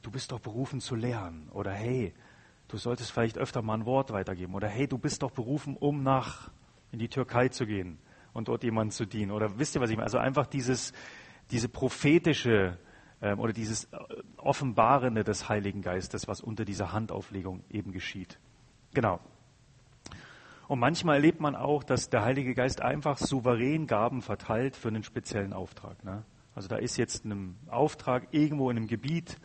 [0.02, 2.14] du bist doch berufen zu lernen oder hey,
[2.68, 6.02] du solltest vielleicht öfter mal ein Wort weitergeben oder hey, du bist doch berufen, um
[6.02, 6.50] nach
[6.92, 7.98] in die Türkei zu gehen
[8.32, 10.04] und dort jemanden zu dienen oder wisst ihr, was ich meine?
[10.04, 10.92] Also einfach dieses,
[11.50, 12.78] diese prophetische
[13.22, 13.98] ähm, oder dieses äh,
[14.36, 18.38] Offenbarende des Heiligen Geistes, was unter dieser Handauflegung eben geschieht.
[18.94, 19.20] Genau.
[20.68, 25.04] Und manchmal erlebt man auch, dass der Heilige Geist einfach souverän Gaben verteilt für einen
[25.04, 26.02] speziellen Auftrag.
[26.04, 26.24] Ne?
[26.54, 29.38] Also da ist jetzt ein Auftrag irgendwo in einem Gebiet,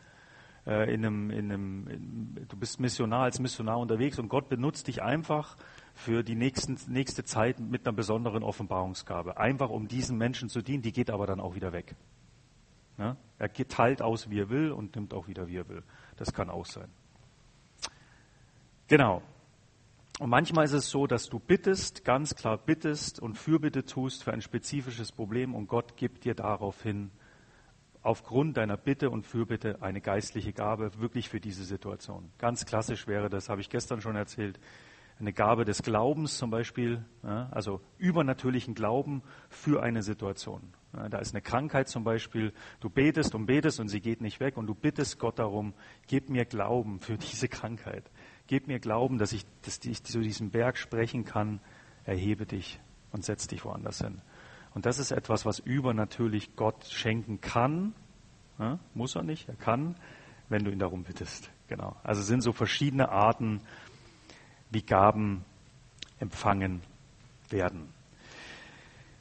[0.65, 4.87] äh, in einem, in einem, in, du bist Missionar als Missionar unterwegs und Gott benutzt
[4.87, 5.57] dich einfach
[6.01, 9.37] für die nächsten, nächste Zeit mit einer besonderen Offenbarungsgabe.
[9.37, 11.95] Einfach um diesen Menschen zu dienen, die geht aber dann auch wieder weg.
[12.97, 13.17] Ja?
[13.37, 15.83] Er teilt aus, wie er will und nimmt auch wieder, wie er will.
[16.17, 16.89] Das kann auch sein.
[18.87, 19.21] Genau.
[20.19, 24.33] Und manchmal ist es so, dass du bittest, ganz klar bittest und Fürbitte tust für
[24.33, 27.11] ein spezifisches Problem und Gott gibt dir daraufhin
[28.01, 32.31] aufgrund deiner Bitte und Fürbitte eine geistliche Gabe wirklich für diese Situation.
[32.37, 34.59] Ganz klassisch wäre das, habe ich gestern schon erzählt,
[35.21, 40.73] eine Gabe des Glaubens zum Beispiel, also übernatürlichen Glauben für eine Situation.
[40.91, 44.57] Da ist eine Krankheit zum Beispiel, du betest und betest und sie geht nicht weg
[44.57, 45.73] und du bittest Gott darum,
[46.07, 48.11] gib mir Glauben für diese Krankheit.
[48.47, 51.61] Gib mir Glauben, dass ich, dass ich zu diesem Berg sprechen kann,
[52.03, 52.81] erhebe dich
[53.11, 54.21] und setz dich woanders hin.
[54.73, 57.93] Und das ist etwas, was übernatürlich Gott schenken kann.
[58.59, 59.95] Ja, muss er nicht, er kann,
[60.49, 61.51] wenn du ihn darum bittest.
[61.67, 61.95] Genau.
[62.03, 63.61] Also sind so verschiedene Arten,
[64.71, 65.45] wie Gaben
[66.19, 66.81] empfangen
[67.49, 67.89] werden.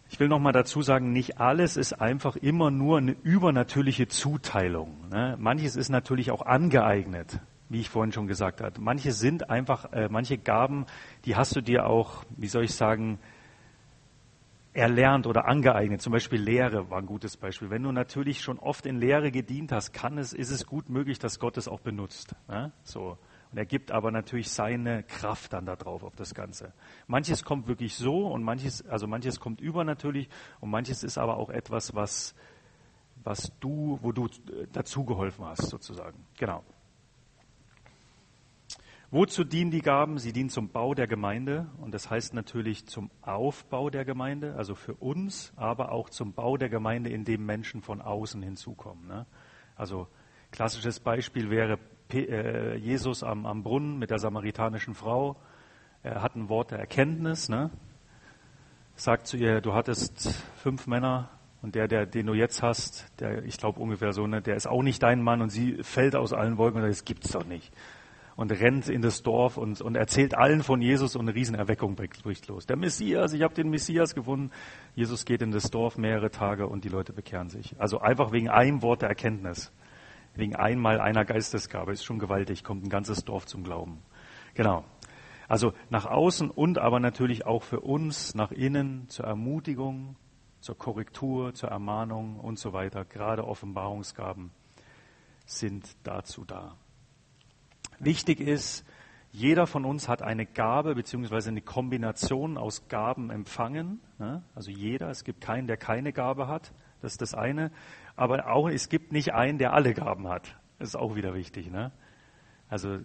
[0.08, 5.08] Ich will noch mal dazu sagen, nicht alles ist einfach immer nur eine übernatürliche Zuteilung.
[5.08, 5.36] Ne?
[5.38, 8.80] Manches ist natürlich auch angeeignet, wie ich vorhin schon gesagt habe.
[8.80, 10.86] Manche sind einfach, äh, manche Gaben,
[11.26, 13.20] die hast du dir auch, wie soll ich sagen,
[14.72, 16.02] erlernt oder angeeignet.
[16.02, 17.70] Zum Beispiel Lehre war ein gutes Beispiel.
[17.70, 21.20] Wenn du natürlich schon oft in Lehre gedient hast, kann es, ist es gut möglich,
[21.20, 22.34] dass Gott es auch benutzt.
[22.48, 22.72] Ne?
[22.82, 23.16] So.
[23.52, 26.72] Und er gibt aber natürlich seine Kraft dann da drauf auf das Ganze.
[27.08, 30.28] Manches kommt wirklich so und manches, also manches kommt übernatürlich
[30.60, 32.34] und manches ist aber auch etwas, was,
[33.24, 34.28] was du, wo du
[34.72, 36.24] dazugeholfen hast, sozusagen.
[36.38, 36.62] Genau.
[39.12, 40.18] Wozu dienen die Gaben?
[40.18, 44.76] Sie dienen zum Bau der Gemeinde und das heißt natürlich zum Aufbau der Gemeinde, also
[44.76, 49.08] für uns, aber auch zum Bau der Gemeinde, in dem Menschen von außen hinzukommen.
[49.08, 49.26] Ne?
[49.74, 50.06] Also
[50.52, 51.78] klassisches Beispiel wäre äh,
[52.14, 55.36] Jesus am, am, Brunnen mit der samaritanischen Frau.
[56.02, 57.70] Er hat ein Wort der Erkenntnis, ne?
[58.94, 61.30] sagt zu ihr, du hattest fünf Männer
[61.62, 64.66] und der, der, den du jetzt hast, der, ich glaube ungefähr so, ne, der ist
[64.66, 67.44] auch nicht dein Mann und sie fällt aus allen Wolken und sagt, das gibt's doch
[67.44, 67.72] nicht
[68.40, 72.48] und rennt in das Dorf und, und erzählt allen von Jesus und eine Riesenerweckung bricht
[72.48, 72.64] los.
[72.64, 74.50] Der Messias, ich habe den Messias gefunden.
[74.94, 77.74] Jesus geht in das Dorf mehrere Tage und die Leute bekehren sich.
[77.78, 79.70] Also einfach wegen einem Wort der Erkenntnis.
[80.34, 84.02] Wegen einmal einer Geistesgabe ist schon gewaltig, kommt ein ganzes Dorf zum Glauben.
[84.54, 84.84] Genau.
[85.48, 90.16] Also nach außen und aber natürlich auch für uns nach innen zur Ermutigung,
[90.60, 93.04] zur Korrektur, zur Ermahnung und so weiter.
[93.04, 94.52] Gerade Offenbarungsgaben
[95.46, 96.76] sind dazu da.
[97.98, 98.84] Wichtig ist,
[99.32, 104.00] jeder von uns hat eine Gabe beziehungsweise eine Kombination aus Gaben empfangen.
[104.18, 104.42] Ne?
[104.54, 106.72] Also jeder, es gibt keinen, der keine Gabe hat.
[107.00, 107.70] Das ist das eine.
[108.16, 110.56] Aber auch es gibt nicht einen, der alle Gaben hat.
[110.78, 111.70] Das ist auch wieder wichtig.
[111.70, 111.92] Ne?
[112.68, 113.00] Also äh,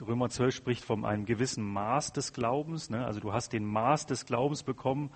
[0.00, 2.90] Römer 12 spricht von einem gewissen Maß des Glaubens.
[2.90, 3.04] Ne?
[3.04, 5.10] Also du hast den Maß des Glaubens bekommen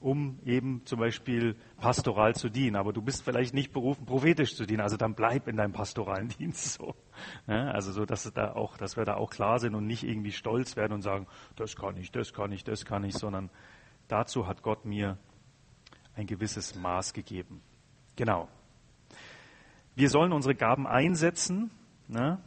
[0.00, 2.76] um eben zum Beispiel pastoral zu dienen.
[2.76, 4.80] Aber du bist vielleicht nicht berufen, prophetisch zu dienen.
[4.80, 6.94] Also dann bleib in deinem pastoralen Dienst so.
[7.46, 10.32] Ja, also so, dass, da auch, dass wir da auch klar sind und nicht irgendwie
[10.32, 13.50] stolz werden und sagen, das kann ich, das kann ich, das kann ich, sondern
[14.08, 15.18] dazu hat Gott mir
[16.20, 17.60] ein gewisses Maß gegeben.
[18.16, 18.48] Genau.
[19.94, 21.70] Wir sollen unsere Gaben einsetzen.
[22.08, 22.38] Ne?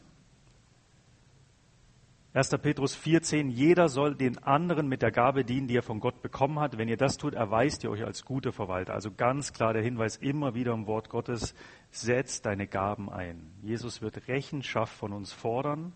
[2.36, 2.50] 1.
[2.62, 6.60] Petrus 4,10, jeder soll den anderen mit der Gabe dienen, die er von Gott bekommen
[6.60, 6.80] hat.
[6.80, 8.94] Wenn ihr das tut, erweist ihr euch als gute Verwalter.
[8.94, 11.54] Also ganz klar der Hinweis immer wieder im Wort Gottes,
[11.92, 13.52] setz deine Gaben ein.
[13.62, 15.94] Jesus wird Rechenschaft von uns fordern.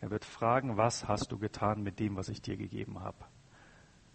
[0.00, 3.18] Er wird fragen, was hast du getan mit dem, was ich dir gegeben habe.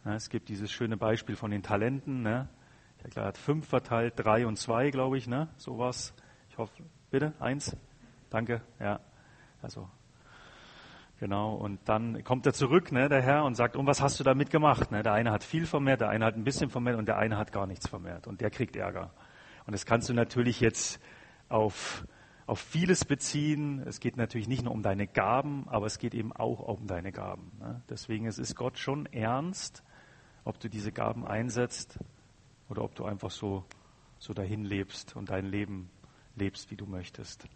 [0.04, 2.24] Es gibt dieses schöne Beispiel von den Talenten.
[2.24, 2.50] Ne?
[3.16, 5.48] Er hat fünf verteilt, drei und zwei, glaube ich, ne?
[5.58, 6.14] sowas.
[6.50, 7.76] Ich hoffe, bitte, eins.
[8.30, 9.00] Danke, ja.
[9.62, 9.90] Also
[11.20, 14.24] Genau, und dann kommt er zurück, ne, der Herr, und sagt, und was hast du
[14.24, 14.92] damit gemacht?
[14.92, 15.02] Ne?
[15.02, 17.52] Der eine hat viel vermehrt, der eine hat ein bisschen vermehrt und der eine hat
[17.52, 18.28] gar nichts vermehrt.
[18.28, 19.12] Und der kriegt Ärger.
[19.66, 21.02] Und das kannst du natürlich jetzt
[21.50, 22.06] auf,
[22.46, 23.82] auf vieles beziehen.
[23.88, 27.12] Es geht natürlich nicht nur um deine Gaben, aber es geht eben auch um deine
[27.12, 27.52] Gaben.
[27.60, 27.82] Ne?
[27.90, 29.84] Deswegen es ist Gott schon ernst,
[30.44, 31.98] ob du diese Gaben einsetzt
[32.70, 33.64] oder ob du einfach so,
[34.20, 35.90] so dahin lebst und dein Leben
[36.36, 37.48] lebst, wie du möchtest.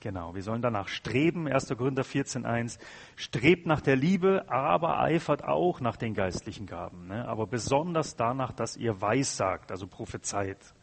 [0.00, 1.68] Genau, wir sollen danach streben, 1.
[1.76, 2.78] Korinther 14.1,
[3.16, 7.28] strebt nach der Liebe, aber eifert auch nach den geistlichen Gaben, ne?
[7.28, 10.74] aber besonders danach, dass ihr weissagt, also prophezeit.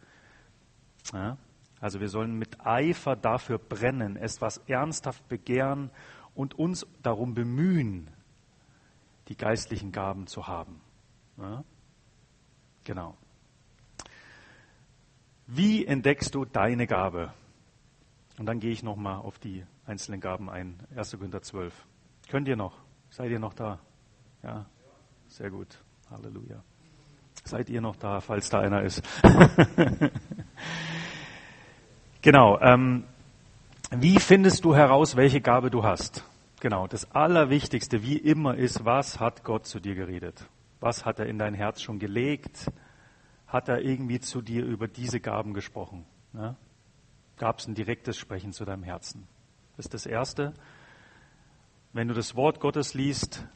[1.12, 1.38] Ja?
[1.80, 5.90] Also wir sollen mit Eifer dafür brennen, es was ernsthaft begehren
[6.36, 8.12] und uns darum bemühen,
[9.30, 10.80] die geistlichen Gaben zu haben.
[11.38, 11.64] Ja?
[12.88, 13.18] Genau.
[15.46, 17.34] Wie entdeckst du deine Gabe?
[18.38, 20.80] Und dann gehe ich nochmal auf die einzelnen Gaben ein.
[20.96, 21.12] 1.
[21.12, 21.74] Korinther 12.
[22.30, 22.78] Könnt ihr noch?
[23.10, 23.80] Seid ihr noch da?
[24.42, 24.66] Ja,
[25.28, 25.68] sehr gut.
[26.10, 26.64] Halleluja.
[27.44, 29.04] Seid ihr noch da, falls da einer ist?
[32.22, 32.58] genau.
[32.62, 33.04] Ähm,
[33.92, 36.24] wie findest du heraus, welche Gabe du hast?
[36.62, 36.88] Genau.
[36.88, 40.48] Das Allerwichtigste, wie immer, ist, was hat Gott zu dir geredet?
[40.80, 42.72] Was hat er in dein Herz schon gelegt?
[43.48, 46.06] Hat er irgendwie zu dir über diese Gaben gesprochen?
[46.34, 46.56] Ja?
[47.38, 49.28] gab es ein direktes Sprechen zu deinem Herzen.
[49.76, 50.54] Das ist das Erste.
[51.94, 53.48] Wenn du das Wort Gottes liest,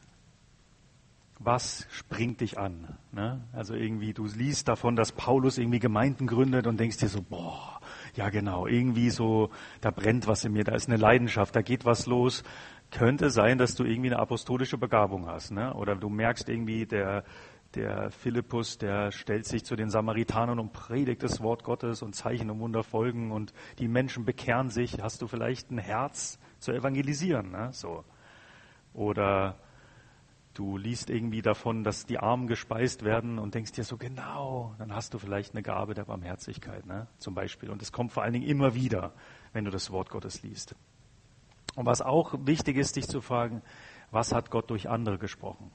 [1.38, 2.96] was springt dich an?
[3.10, 3.42] Ne?
[3.52, 7.80] Also irgendwie, du liest davon, dass Paulus irgendwie Gemeinden gründet und denkst dir so, boah,
[8.14, 11.84] ja genau, irgendwie so, da brennt was in mir, da ist eine Leidenschaft, da geht
[11.84, 12.44] was los.
[12.92, 15.74] Könnte sein, dass du irgendwie eine apostolische Begabung hast, ne?
[15.74, 17.24] Oder du merkst irgendwie, der
[17.74, 22.50] der Philippus, der stellt sich zu den Samaritanern und predigt das Wort Gottes und Zeichen
[22.50, 25.02] und Wunder folgen und die Menschen bekehren sich.
[25.02, 27.50] Hast du vielleicht ein Herz zu evangelisieren?
[27.50, 27.70] Ne?
[27.72, 28.04] So.
[28.92, 29.56] Oder
[30.54, 34.94] du liest irgendwie davon, dass die Armen gespeist werden und denkst dir so, genau, dann
[34.94, 37.06] hast du vielleicht eine Gabe der Barmherzigkeit, ne?
[37.18, 37.70] zum Beispiel.
[37.70, 39.14] Und es kommt vor allen Dingen immer wieder,
[39.52, 40.76] wenn du das Wort Gottes liest.
[41.74, 43.62] Und was auch wichtig ist, dich zu fragen,
[44.10, 45.70] was hat Gott durch andere gesprochen?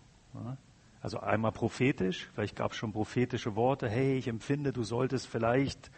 [1.02, 5.92] Also einmal prophetisch, vielleicht gab es schon prophetische Worte, hey, ich empfinde, du solltest vielleicht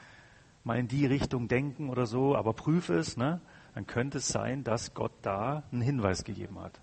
[0.63, 3.41] mal in die Richtung denken oder so, aber prüfe es, ne?
[3.75, 6.79] dann könnte es sein, dass Gott da einen Hinweis gegeben hat.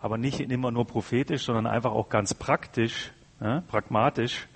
[0.00, 3.62] Aber nicht immer nur prophetisch, sondern einfach auch ganz praktisch, ne?
[3.68, 4.48] pragmatisch.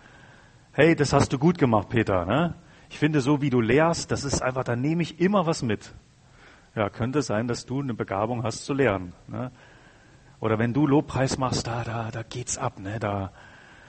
[0.72, 2.24] Hey, das hast du gut gemacht, Peter.
[2.24, 2.54] Ne?
[2.88, 5.92] Ich finde, so wie du lehrst, das ist einfach, da nehme ich immer was mit.
[6.74, 9.12] Ja, könnte sein, dass du eine Begabung hast zu lernen.
[9.28, 9.50] Ne?
[10.40, 12.98] Oder wenn du Lobpreis machst, da, da, da geht's ab, ne?
[12.98, 13.30] Da,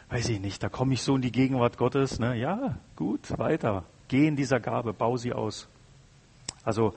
[0.10, 2.36] weiß ich nicht, da komme ich so in die Gegenwart Gottes, ne?
[2.36, 3.86] Ja, gut, weiter.
[4.10, 5.68] Geh in dieser Gabe, bau sie aus.
[6.64, 6.94] Also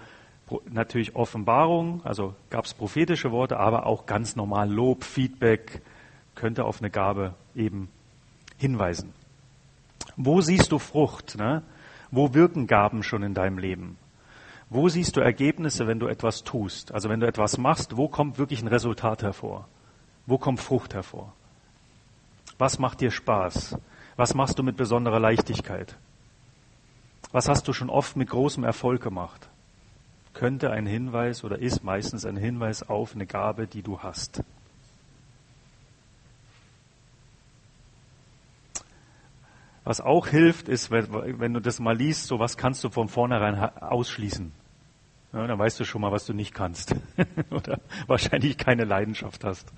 [0.69, 5.83] natürlich Offenbarung, also gab es prophetische Worte, aber auch ganz normal Lob, Feedback
[6.35, 7.89] könnte auf eine Gabe eben
[8.59, 9.13] hinweisen.
[10.17, 11.37] Wo siehst du Frucht?
[11.39, 11.63] Ne?
[12.11, 13.99] Wo wirken Gaben schon in deinem Leben?
[14.69, 16.93] Wo siehst du Ergebnisse, wenn du etwas tust?
[16.93, 19.69] Also wenn du etwas machst, wo kommt wirklich ein Resultat hervor?
[20.27, 21.33] Wo kommt Frucht hervor?
[22.59, 23.79] Was macht dir Spaß?
[24.17, 25.97] Was machst du mit besonderer Leichtigkeit?
[27.31, 29.49] Was hast du schon oft mit großem Erfolg gemacht?
[30.33, 34.43] Könnte ein Hinweis oder ist meistens ein Hinweis auf eine Gabe, die du hast.
[39.85, 43.57] Was auch hilft, ist, wenn, du das mal liest, so was kannst du von vornherein
[43.81, 44.53] ausschließen.
[45.37, 46.97] Ja, dann weißt du schon mal, was du nicht kannst.
[47.51, 49.71] Oder wahrscheinlich keine Leidenschaft hast.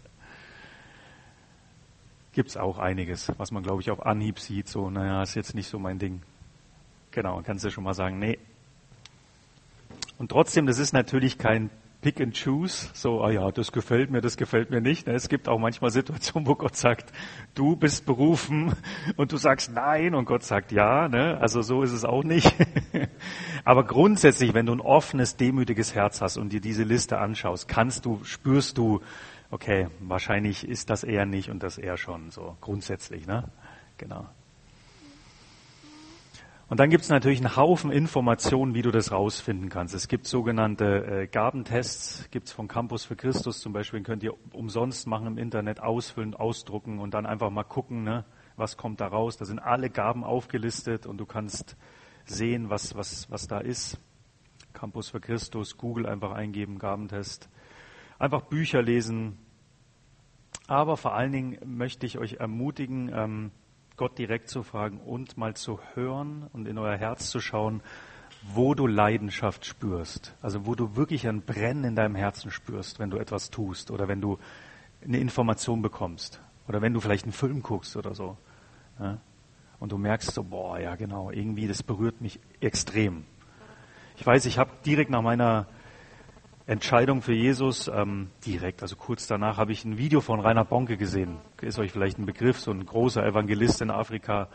[2.30, 4.68] Gibt's auch einiges, was man, glaube ich, auf Anhieb sieht.
[4.68, 6.22] So, naja, ist jetzt nicht so mein Ding.
[7.10, 8.38] Genau, kannst du schon mal sagen, nee.
[10.16, 14.20] Und trotzdem, das ist natürlich kein Pick and Choose, so, ah ja, das gefällt mir,
[14.20, 15.08] das gefällt mir nicht.
[15.08, 15.14] Ne?
[15.14, 17.12] Es gibt auch manchmal Situationen, wo Gott sagt,
[17.56, 18.72] du bist berufen
[19.16, 21.08] und du sagst nein und Gott sagt ja.
[21.08, 21.36] Ne?
[21.40, 22.54] Also so ist es auch nicht.
[23.64, 28.04] Aber grundsätzlich, wenn du ein offenes, demütiges Herz hast und dir diese Liste anschaust, kannst
[28.04, 29.00] du, spürst du,
[29.50, 33.26] okay, wahrscheinlich ist das eher nicht und das eher schon, so grundsätzlich.
[33.26, 33.50] Ne?
[33.96, 34.28] Genau.
[36.68, 39.94] Und dann gibt es natürlich einen Haufen Informationen, wie du das rausfinden kannst.
[39.94, 44.22] Es gibt sogenannte äh, Gabentests, gibt es von Campus für Christus zum Beispiel, den könnt
[44.22, 48.26] ihr umsonst machen im Internet, ausfüllen, ausdrucken und dann einfach mal gucken, ne,
[48.56, 49.38] was kommt da raus.
[49.38, 51.78] Da sind alle Gaben aufgelistet und du kannst
[52.26, 53.98] sehen, was, was, was da ist.
[54.74, 57.48] Campus für Christus, Google einfach eingeben, Gabentest.
[58.18, 59.38] Einfach Bücher lesen.
[60.66, 63.50] Aber vor allen Dingen möchte ich euch ermutigen, ähm,
[63.98, 67.82] Gott direkt zu fragen und mal zu hören und in euer Herz zu schauen,
[68.42, 70.34] wo du Leidenschaft spürst.
[70.40, 74.08] Also wo du wirklich ein Brennen in deinem Herzen spürst, wenn du etwas tust oder
[74.08, 74.38] wenn du
[75.04, 78.38] eine Information bekommst oder wenn du vielleicht einen Film guckst oder so.
[78.98, 79.18] Ja?
[79.80, 83.24] Und du merkst so, boah, ja genau, irgendwie das berührt mich extrem.
[84.16, 85.66] Ich weiß, ich habe direkt nach meiner
[86.68, 90.98] Entscheidung für Jesus ähm, direkt, also kurz danach habe ich ein Video von Rainer Bonke
[90.98, 91.38] gesehen.
[91.62, 94.50] Ist euch vielleicht ein Begriff, so ein großer Evangelist in Afrika.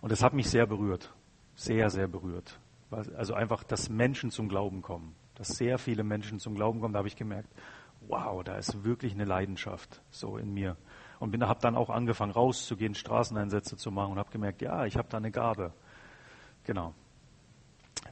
[0.00, 1.12] Und das hat mich sehr berührt.
[1.56, 2.58] Sehr, sehr berührt.
[2.90, 5.14] Also einfach, dass Menschen zum Glauben kommen.
[5.34, 6.94] Dass sehr viele Menschen zum Glauben kommen.
[6.94, 7.50] Da habe ich gemerkt,
[8.08, 10.78] wow, da ist wirklich eine Leidenschaft so in mir.
[11.18, 15.08] Und habe dann auch angefangen rauszugehen, Straßeneinsätze zu machen und habe gemerkt, ja, ich habe
[15.10, 15.74] da eine Gabe.
[16.64, 16.94] Genau.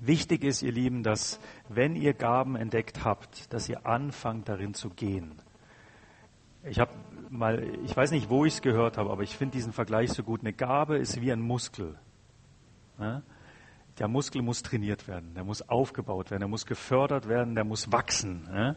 [0.00, 4.90] Wichtig ist, ihr Lieben, dass wenn ihr Gaben entdeckt habt, dass ihr anfangt darin zu
[4.90, 5.42] gehen.
[6.64, 6.92] Ich habe
[7.30, 10.22] mal, ich weiß nicht, wo ich es gehört habe, aber ich finde diesen Vergleich so
[10.22, 10.40] gut.
[10.40, 11.96] Eine Gabe ist wie ein Muskel.
[13.98, 17.90] Der Muskel muss trainiert werden, der muss aufgebaut werden, der muss gefördert werden, der muss
[17.90, 18.76] wachsen.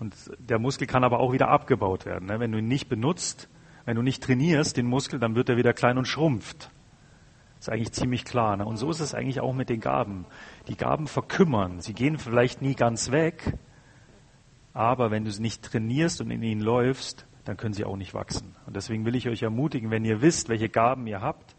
[0.00, 2.28] Und der Muskel kann aber auch wieder abgebaut werden.
[2.28, 3.48] Wenn du ihn nicht benutzt,
[3.84, 6.70] wenn du nicht trainierst, den Muskel, dann wird er wieder klein und schrumpft.
[7.58, 8.56] Ist eigentlich ziemlich klar.
[8.56, 8.64] Ne?
[8.64, 10.26] Und so ist es eigentlich auch mit den Gaben.
[10.68, 11.80] Die Gaben verkümmern.
[11.80, 13.58] Sie gehen vielleicht nie ganz weg,
[14.74, 18.14] aber wenn du sie nicht trainierst und in ihnen läufst, dann können sie auch nicht
[18.14, 18.54] wachsen.
[18.66, 21.56] Und deswegen will ich euch ermutigen, wenn ihr wisst, welche Gaben ihr habt,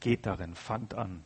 [0.00, 1.22] geht darin, fangt an.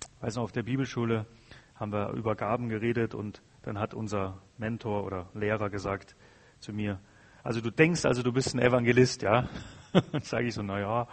[0.00, 1.26] Ich weiß noch, auf der Bibelschule
[1.74, 6.14] haben wir über Gaben geredet und dann hat unser Mentor oder Lehrer gesagt
[6.60, 7.00] zu mir,
[7.42, 9.48] also du denkst also, du bist ein Evangelist, ja?
[10.12, 11.08] Dann sage ich so, na ja,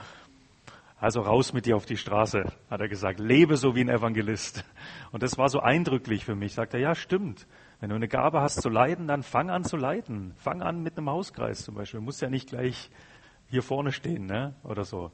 [1.00, 3.20] also raus mit dir auf die Straße, hat er gesagt.
[3.20, 4.66] Lebe so wie ein Evangelist.
[5.12, 6.54] Und das war so eindrücklich für mich.
[6.54, 7.48] Sagt er, ja, stimmt.
[7.80, 10.34] Wenn du eine Gabe hast zu leiden, dann fang an zu leiden.
[10.36, 12.02] Fang an mit einem Hauskreis zum Beispiel.
[12.02, 12.90] Du musst ja nicht gleich
[13.48, 14.56] hier vorne stehen, ne?
[14.64, 15.12] Oder so.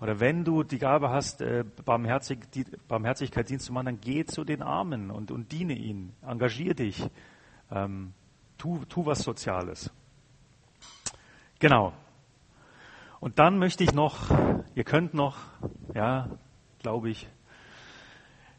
[0.00, 4.24] Oder wenn du die Gabe hast, äh, Barmherzig, die, Barmherzigkeit Dienst zu machen, dann geh
[4.24, 6.14] zu den Armen und, und diene ihnen.
[6.22, 7.08] Engagier dich.
[7.70, 8.12] Ähm,
[8.56, 9.92] tu, tu was Soziales.
[11.60, 11.92] Genau.
[13.20, 14.30] Und dann möchte ich noch,
[14.74, 15.36] ihr könnt noch,
[15.94, 16.28] ja,
[16.78, 17.28] glaube ich,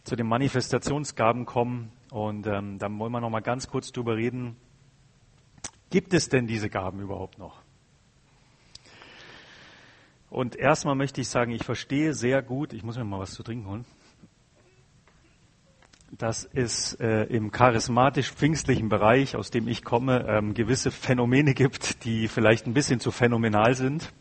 [0.04, 4.58] zu den Manifestationsgaben kommen und ähm, dann wollen wir noch mal ganz kurz drüber reden.
[5.90, 7.62] Gibt es denn diese Gaben überhaupt noch?
[10.30, 13.44] Und erstmal möchte ich sagen, ich verstehe sehr gut, ich muss mir mal was zu
[13.44, 13.86] trinken holen
[16.18, 22.28] dass es äh, im charismatisch-pfingstlichen Bereich, aus dem ich komme, ähm, gewisse Phänomene gibt, die
[22.28, 24.12] vielleicht ein bisschen zu phänomenal sind,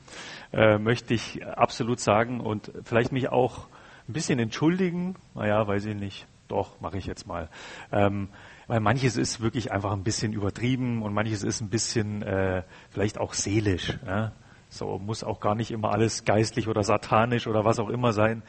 [0.52, 3.68] äh, möchte ich absolut sagen und vielleicht mich auch
[4.08, 5.16] ein bisschen entschuldigen.
[5.34, 6.26] Naja, weiß ich nicht.
[6.48, 7.50] Doch, mache ich jetzt mal.
[7.92, 8.28] Ähm,
[8.66, 13.18] weil manches ist wirklich einfach ein bisschen übertrieben und manches ist ein bisschen äh, vielleicht
[13.18, 13.98] auch seelisch.
[14.06, 14.32] Ja?
[14.70, 18.42] So muss auch gar nicht immer alles geistlich oder satanisch oder was auch immer sein.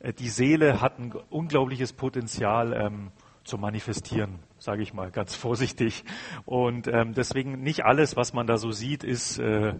[0.00, 3.12] Äh, die Seele hat ein unglaubliches Potenzial ähm,
[3.44, 6.04] zu manifestieren, sage ich mal ganz vorsichtig.
[6.44, 9.74] Und ähm, deswegen nicht alles, was man da so sieht, ist äh,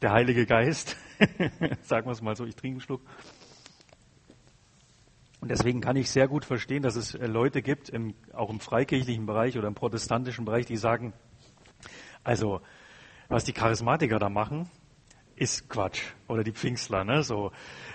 [0.00, 0.96] der Heilige Geist.
[1.82, 3.02] Sagen wir es mal so, ich trinke einen Schluck.
[5.40, 8.60] Und deswegen kann ich sehr gut verstehen, dass es äh, Leute gibt, im, auch im
[8.60, 11.12] freikirchlichen Bereich oder im protestantischen Bereich, die sagen,
[12.24, 12.60] also
[13.28, 14.68] was die Charismatiker da machen,
[15.42, 16.02] ist Quatsch.
[16.28, 17.24] Oder die Pfingstler, ne?
[17.24, 17.50] So.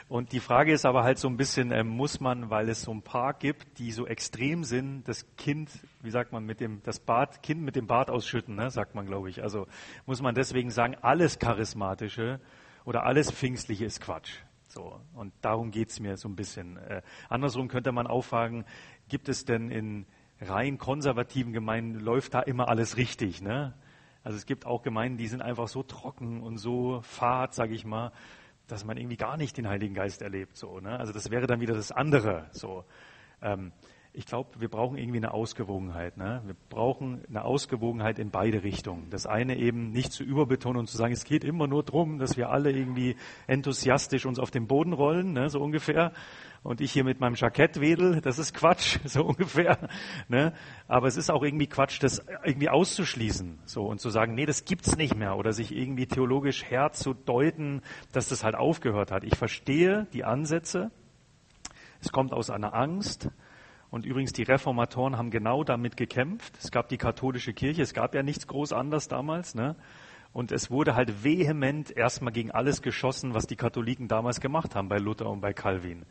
[0.09, 2.91] Und die Frage ist aber halt so ein bisschen, äh, muss man, weil es so
[2.91, 5.69] ein paar gibt, die so extrem sind, das Kind,
[6.01, 8.69] wie sagt man, mit dem, das Bad, Kind mit dem Bart ausschütten, ne?
[8.69, 9.41] sagt man, glaube ich.
[9.43, 9.65] Also
[10.05, 12.41] muss man deswegen sagen, alles Charismatische
[12.83, 14.33] oder alles Pfingstliche ist Quatsch.
[14.67, 14.99] So.
[15.13, 16.75] Und darum geht's mir so ein bisschen.
[16.75, 18.65] Äh, andersrum könnte man auch fragen,
[19.07, 20.05] gibt es denn in
[20.41, 23.73] rein konservativen Gemeinden, läuft da immer alles richtig, ne?
[24.27, 27.85] Also es gibt auch Gemeinden, die sind einfach so trocken und so fad, sage ich
[27.85, 28.11] mal,
[28.67, 30.57] dass man irgendwie gar nicht den Heiligen Geist erlebt.
[30.57, 30.99] So, ne?
[30.99, 32.49] Also das wäre dann wieder das andere.
[32.51, 32.83] So.
[33.41, 33.71] Ähm,
[34.11, 36.17] ich glaube, wir brauchen irgendwie eine Ausgewogenheit.
[36.17, 36.41] Ne?
[36.45, 39.09] Wir brauchen eine Ausgewogenheit in beide Richtungen.
[39.11, 42.35] Das eine eben nicht zu überbetonen und zu sagen, es geht immer nur darum, dass
[42.35, 43.15] wir alle irgendwie
[43.45, 45.49] enthusiastisch uns auf den Boden rollen, ne?
[45.49, 46.11] so ungefähr.
[46.63, 49.77] Und ich hier mit meinem Jackett wedel, das ist Quatsch, so ungefähr.
[50.27, 50.53] Ne?
[50.87, 54.65] Aber es ist auch irgendwie Quatsch, das irgendwie auszuschließen, so und zu sagen, nee, das
[54.65, 57.81] gibt's nicht mehr, oder sich irgendwie theologisch herzudeuten,
[58.11, 59.23] dass das halt aufgehört hat.
[59.23, 60.91] Ich verstehe die Ansätze.
[62.01, 63.29] Es kommt aus einer Angst,
[63.89, 66.53] und übrigens, die Reformatoren haben genau damit gekämpft.
[66.61, 69.55] Es gab die katholische Kirche, es gab ja nichts groß anders damals.
[69.55, 69.75] Ne?
[70.33, 74.89] Und es wurde halt vehement erstmal gegen alles geschossen, was die Katholiken damals gemacht haben
[74.89, 76.05] bei Luther und bei Calvin.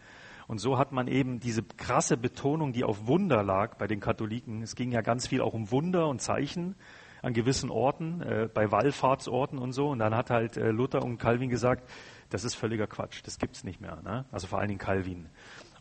[0.46, 4.62] Und so hat man eben diese krasse Betonung, die auf Wunder lag bei den Katholiken.
[4.62, 6.76] Es ging ja ganz viel auch um Wunder und Zeichen
[7.22, 9.88] an gewissen Orten, äh, bei Wallfahrtsorten und so.
[9.88, 11.90] Und dann hat halt äh, Luther und Calvin gesagt,
[12.30, 14.00] das ist völliger Quatsch, das gibt's nicht mehr.
[14.02, 14.24] Ne?
[14.30, 15.28] Also vor allen Dingen Calvin.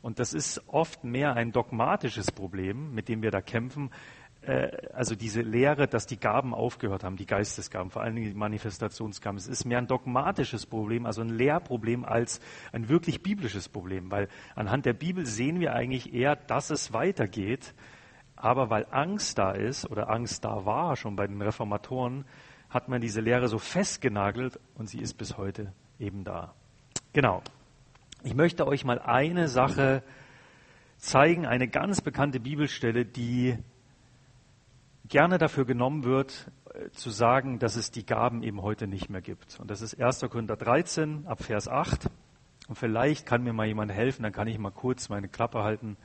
[0.01, 3.89] Und das ist oft mehr ein dogmatisches Problem, mit dem wir da kämpfen.
[4.45, 8.37] Äh, also diese Lehre, dass die Gaben aufgehört haben, die Geistesgaben, vor allen Dingen die
[8.37, 9.37] Manifestationsgaben.
[9.37, 12.39] Es ist mehr ein dogmatisches Problem, also ein Lehrproblem als
[12.71, 17.73] ein wirklich biblisches Problem, weil anhand der Bibel sehen wir eigentlich eher, dass es weitergeht.
[18.35, 22.25] Aber weil Angst da ist oder Angst da war schon bei den Reformatoren,
[22.69, 26.53] hat man diese Lehre so festgenagelt und sie ist bis heute eben da.
[27.13, 27.41] Genau.
[28.23, 30.03] Ich möchte euch mal eine Sache
[30.97, 33.57] zeigen, eine ganz bekannte Bibelstelle, die
[35.07, 39.21] gerne dafür genommen wird, äh, zu sagen, dass es die Gaben eben heute nicht mehr
[39.21, 39.59] gibt.
[39.59, 40.21] Und das ist 1.
[40.29, 42.09] Korinther 13 ab Vers 8.
[42.67, 45.97] Und vielleicht kann mir mal jemand helfen, dann kann ich mal kurz meine Klappe halten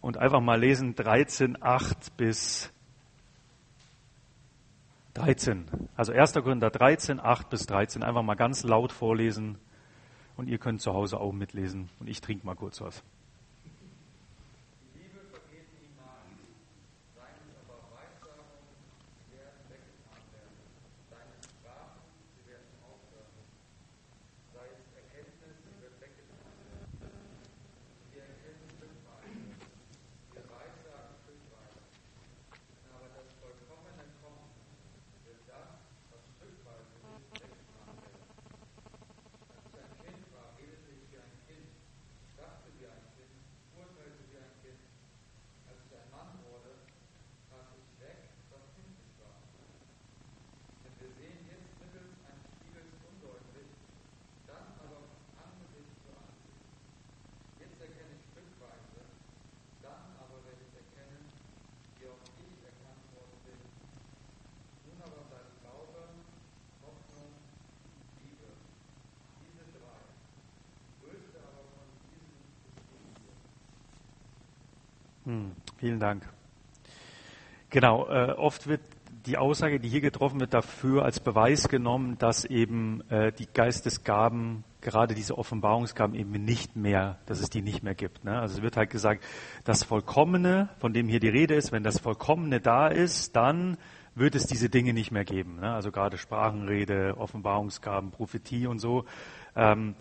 [0.00, 2.72] und einfach mal lesen 13, 8 bis
[5.14, 5.66] 13.
[5.96, 6.34] Also 1.
[6.34, 8.02] Korinther 13, 8 bis 13.
[8.02, 9.58] Einfach mal ganz laut vorlesen.
[10.36, 11.88] Und ihr könnt zu Hause auch mitlesen.
[11.98, 13.02] Und ich trinke mal kurz was.
[75.28, 76.26] Hm, vielen Dank.
[77.68, 78.80] Genau, äh, oft wird
[79.26, 84.64] die Aussage, die hier getroffen wird, dafür als Beweis genommen, dass eben äh, die Geistesgaben,
[84.80, 88.24] gerade diese Offenbarungsgaben eben nicht mehr, dass es die nicht mehr gibt.
[88.24, 88.40] Ne?
[88.40, 89.22] Also es wird halt gesagt,
[89.64, 93.76] das Vollkommene, von dem hier die Rede ist, wenn das Vollkommene da ist, dann
[94.14, 95.60] wird es diese Dinge nicht mehr geben.
[95.60, 95.70] Ne?
[95.70, 99.04] Also gerade Sprachenrede, Offenbarungsgaben, Prophetie und so.
[99.54, 99.94] Ähm,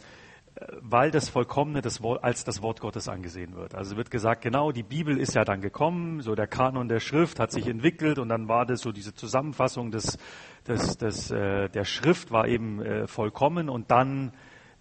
[0.81, 3.75] weil das Vollkommene das Wort, als das Wort Gottes angesehen wird.
[3.75, 7.39] Also wird gesagt, genau, die Bibel ist ja dann gekommen, so der Kanon der Schrift
[7.39, 10.17] hat sich entwickelt und dann war das so diese Zusammenfassung des,
[10.67, 14.31] des, des, äh, der Schrift war eben äh, vollkommen und dann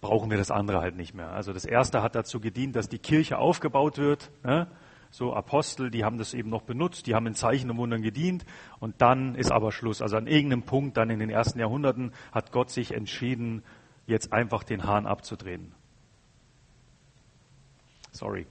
[0.01, 1.31] brauchen wir das andere halt nicht mehr.
[1.31, 4.31] Also das erste hat dazu gedient, dass die Kirche aufgebaut wird.
[4.43, 4.67] Ne?
[5.09, 8.45] So Apostel, die haben das eben noch benutzt, die haben in Zeichen und Wundern gedient
[8.79, 10.01] und dann ist aber Schluss.
[10.01, 13.63] Also an irgendeinem Punkt, dann in den ersten Jahrhunderten, hat Gott sich entschieden,
[14.07, 15.73] jetzt einfach den Hahn abzudrehen.
[18.11, 18.47] Sorry.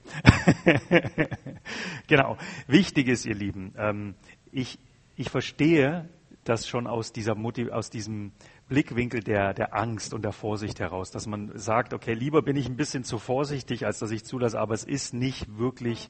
[2.07, 2.37] genau.
[2.67, 4.15] Wichtig ist, ihr Lieben, ähm,
[4.51, 4.79] ich,
[5.17, 6.07] ich verstehe
[6.45, 8.31] das schon aus, dieser Motiv aus diesem
[8.69, 12.69] Blickwinkel der, der Angst und der Vorsicht heraus, dass man sagt, okay, lieber bin ich
[12.69, 16.09] ein bisschen zu vorsichtig, als dass ich zulasse, aber es ist nicht wirklich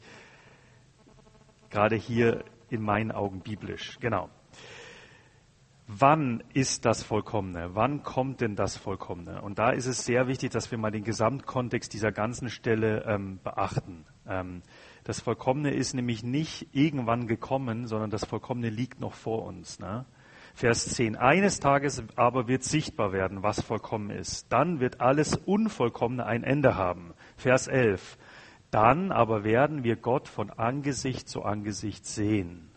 [1.70, 3.98] gerade hier in meinen Augen biblisch.
[4.00, 4.30] Genau.
[5.90, 7.70] Wann ist das Vollkommene?
[7.74, 9.42] Wann kommt denn das Vollkommene?
[9.42, 13.40] Und da ist es sehr wichtig, dass wir mal den Gesamtkontext dieser ganzen Stelle ähm,
[13.42, 14.06] beachten.
[14.28, 14.64] Ähm,
[15.06, 19.80] das Vollkommene ist nämlich nicht irgendwann gekommen, sondern das Vollkommene liegt noch vor uns.
[19.80, 20.06] Ne?
[20.54, 21.16] Vers 10.
[21.16, 24.52] Eines Tages aber wird sichtbar werden, was vollkommen ist.
[24.52, 27.14] Dann wird alles Unvollkommene ein Ende haben.
[27.38, 28.18] Vers 11.
[28.72, 32.72] Dann aber werden wir Gott von Angesicht zu Angesicht sehen.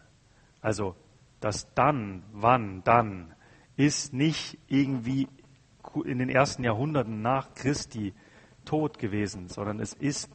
[0.60, 0.94] Also
[1.40, 3.34] das dann, wann, dann
[3.76, 5.28] ist nicht irgendwie
[6.04, 8.14] in den ersten Jahrhunderten nach Christi
[8.64, 10.30] Tod gewesen, sondern es ist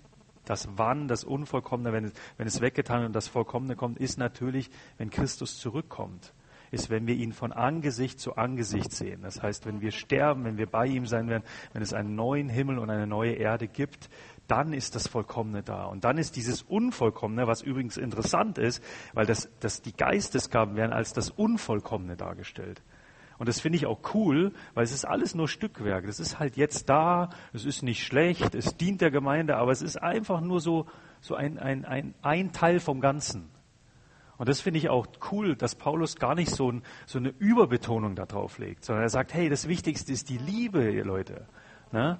[0.45, 4.69] das Wann, das Unvollkommene, wenn es, wenn es weggetan und das Vollkommene kommt, ist natürlich,
[4.97, 6.33] wenn Christus zurückkommt
[6.75, 9.21] ist, wenn wir ihn von Angesicht zu Angesicht sehen.
[9.23, 12.49] Das heißt, wenn wir sterben, wenn wir bei ihm sein werden, wenn es einen neuen
[12.49, 14.09] Himmel und eine neue Erde gibt,
[14.47, 15.85] dann ist das Vollkommene da.
[15.85, 20.93] Und dann ist dieses Unvollkommene, was übrigens interessant ist, weil das, das die Geistesgaben werden
[20.93, 22.83] als das Unvollkommene dargestellt.
[23.37, 26.05] Und das finde ich auch cool, weil es ist alles nur Stückwerk.
[26.05, 29.81] Das ist halt jetzt da, es ist nicht schlecht, es dient der Gemeinde, aber es
[29.81, 30.85] ist einfach nur so,
[31.19, 33.49] so ein, ein, ein, ein Teil vom Ganzen.
[34.37, 38.15] Und das finde ich auch cool, dass Paulus gar nicht so, ein, so eine Überbetonung
[38.15, 41.47] darauf legt, sondern er sagt, hey, das Wichtigste ist die Liebe, ihr Leute.
[41.91, 42.19] Ne?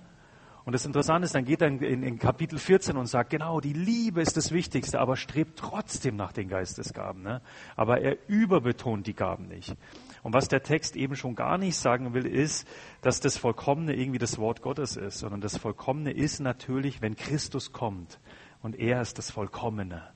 [0.66, 3.74] Und das Interessante ist, dann geht er in, in, Kapitel 14 und sagt, genau, die
[3.74, 7.22] Liebe ist das Wichtigste, aber strebt trotzdem nach den Geistesgaben.
[7.22, 7.42] Ne?
[7.76, 9.76] Aber er überbetont die Gaben nicht.
[10.24, 12.68] Und was der Text eben schon gar nicht sagen will, ist,
[13.02, 17.72] dass das Vollkommene irgendwie das Wort Gottes ist, sondern das Vollkommene ist natürlich, wenn Christus
[17.72, 18.20] kommt.
[18.64, 20.15] Und er ist das Vollkommene.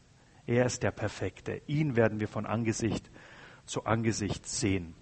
[0.49, 1.61] Er ist der Perfekte.
[1.67, 3.07] Ihn werden wir von Angesicht
[3.67, 4.95] zu Angesicht sehen.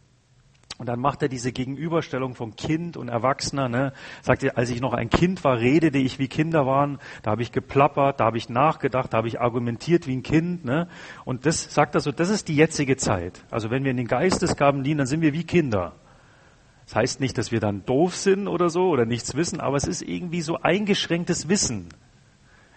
[0.78, 3.70] Und dann macht er diese Gegenüberstellung von Kind und Erwachsener.
[3.70, 3.94] Ne?
[4.22, 7.00] Sagt er, als ich noch ein Kind war, redete ich wie Kinder waren.
[7.24, 10.66] Da habe ich geplappert, da habe ich nachgedacht, da habe ich argumentiert wie ein Kind.
[10.66, 10.90] Ne?
[11.24, 13.46] Und das sagt er so, das ist die jetzige Zeit.
[13.50, 15.96] Also wenn wir in den Geistesgaben dienen, dann sind wir wie Kinder.
[16.88, 19.88] Das heißt nicht, dass wir dann doof sind oder so oder nichts wissen, aber es
[19.88, 21.88] ist irgendwie so eingeschränktes Wissen.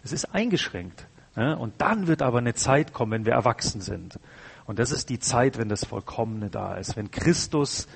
[0.05, 1.09] Es ist eingeschränkt.
[1.35, 4.19] Und dann wird aber eine Zeit kommen, wenn wir erwachsen sind.
[4.67, 6.97] Und das ist die Zeit, wenn das Vollkommene da ist.
[6.97, 7.89] Wenn Christus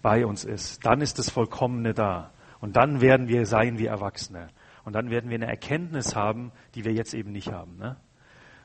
[0.00, 2.30] bei uns ist, dann ist das Vollkommene da.
[2.60, 4.48] Und dann werden wir sein wie Erwachsene.
[4.84, 7.76] Und dann werden wir eine Erkenntnis haben, die wir jetzt eben nicht haben.
[7.76, 7.96] Ne?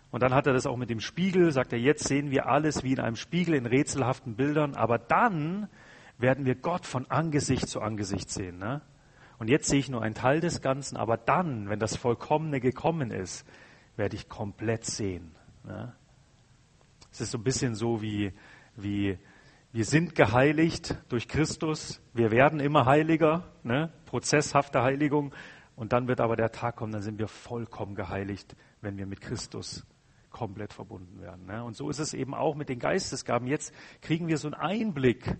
[0.09, 2.83] Und dann hat er das auch mit dem Spiegel, sagt er, jetzt sehen wir alles
[2.83, 5.67] wie in einem Spiegel in rätselhaften Bildern, aber dann
[6.17, 8.57] werden wir Gott von Angesicht zu Angesicht sehen.
[8.57, 8.81] Ne?
[9.37, 13.11] Und jetzt sehe ich nur einen Teil des Ganzen, aber dann, wenn das Vollkommene gekommen
[13.11, 13.45] ist,
[13.97, 15.35] werde ich komplett sehen.
[15.63, 15.93] Ne?
[17.11, 18.31] Es ist so ein bisschen so wie,
[18.75, 19.17] wie
[19.73, 23.91] wir sind geheiligt durch Christus, wir werden immer heiliger, ne?
[24.05, 25.33] prozesshafte Heiligung,
[25.75, 29.21] und dann wird aber der Tag kommen, dann sind wir vollkommen geheiligt, wenn wir mit
[29.21, 29.85] Christus
[30.31, 31.45] komplett verbunden werden.
[31.45, 31.63] Ne?
[31.63, 33.47] Und so ist es eben auch mit den Geistesgaben.
[33.47, 35.37] Jetzt kriegen wir so einen Einblick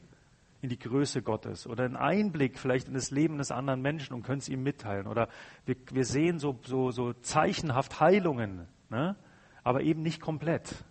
[0.61, 4.23] in die Größe Gottes oder einen Einblick vielleicht in das Leben eines anderen Menschen und
[4.23, 5.07] können es ihm mitteilen.
[5.07, 5.29] Oder
[5.65, 9.15] wir, wir sehen so, so, so zeichenhaft Heilungen, ne?
[9.63, 10.83] aber eben nicht komplett.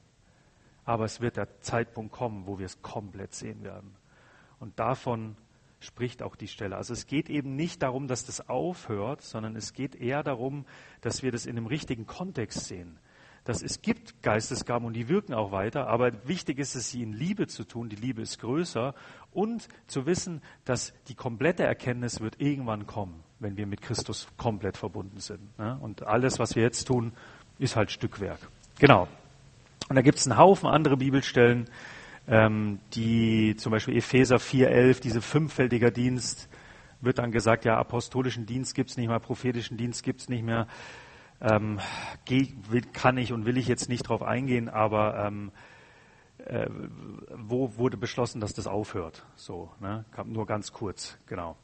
[0.85, 3.97] Aber es wird der Zeitpunkt kommen, wo wir es komplett sehen werden.
[4.61, 5.37] Und davon
[5.81, 6.77] spricht auch die Stelle.
[6.77, 10.65] Also es geht eben nicht darum, dass das aufhört, sondern es geht eher darum,
[11.01, 12.99] dass wir das in einem richtigen Kontext sehen
[13.47, 17.13] dass es gibt Geistesgaben und die wirken auch weiter, aber wichtig ist es, sie in
[17.13, 17.89] Liebe zu tun.
[17.89, 18.93] Die Liebe ist größer
[19.37, 24.77] und zu wissen, dass die komplette Erkenntnis wird irgendwann kommen, wenn wir mit Christus komplett
[24.77, 25.59] verbunden sind.
[25.59, 25.79] Ne?
[25.81, 27.13] Und alles, was wir jetzt tun,
[27.59, 28.39] ist halt Stückwerk.
[28.79, 29.09] Genau.
[29.89, 31.69] Und da gibt es einen Haufen andere Bibelstellen,
[32.27, 36.49] ähm, die zum Beispiel Epheser 4,11, diese fünffältiger Dienst,
[37.01, 40.43] wird dann gesagt, ja, apostolischen Dienst gibt es nicht mehr, prophetischen Dienst gibt es nicht
[40.43, 40.67] mehr
[41.41, 41.79] ähm,
[42.93, 45.53] kann ich und will ich jetzt nicht drauf eingehen, aber ähm,
[46.47, 46.69] äh,
[47.35, 49.27] wo wurde beschlossen, dass das aufhört?
[49.35, 50.05] So, ne?
[50.25, 51.57] nur ganz kurz, genau.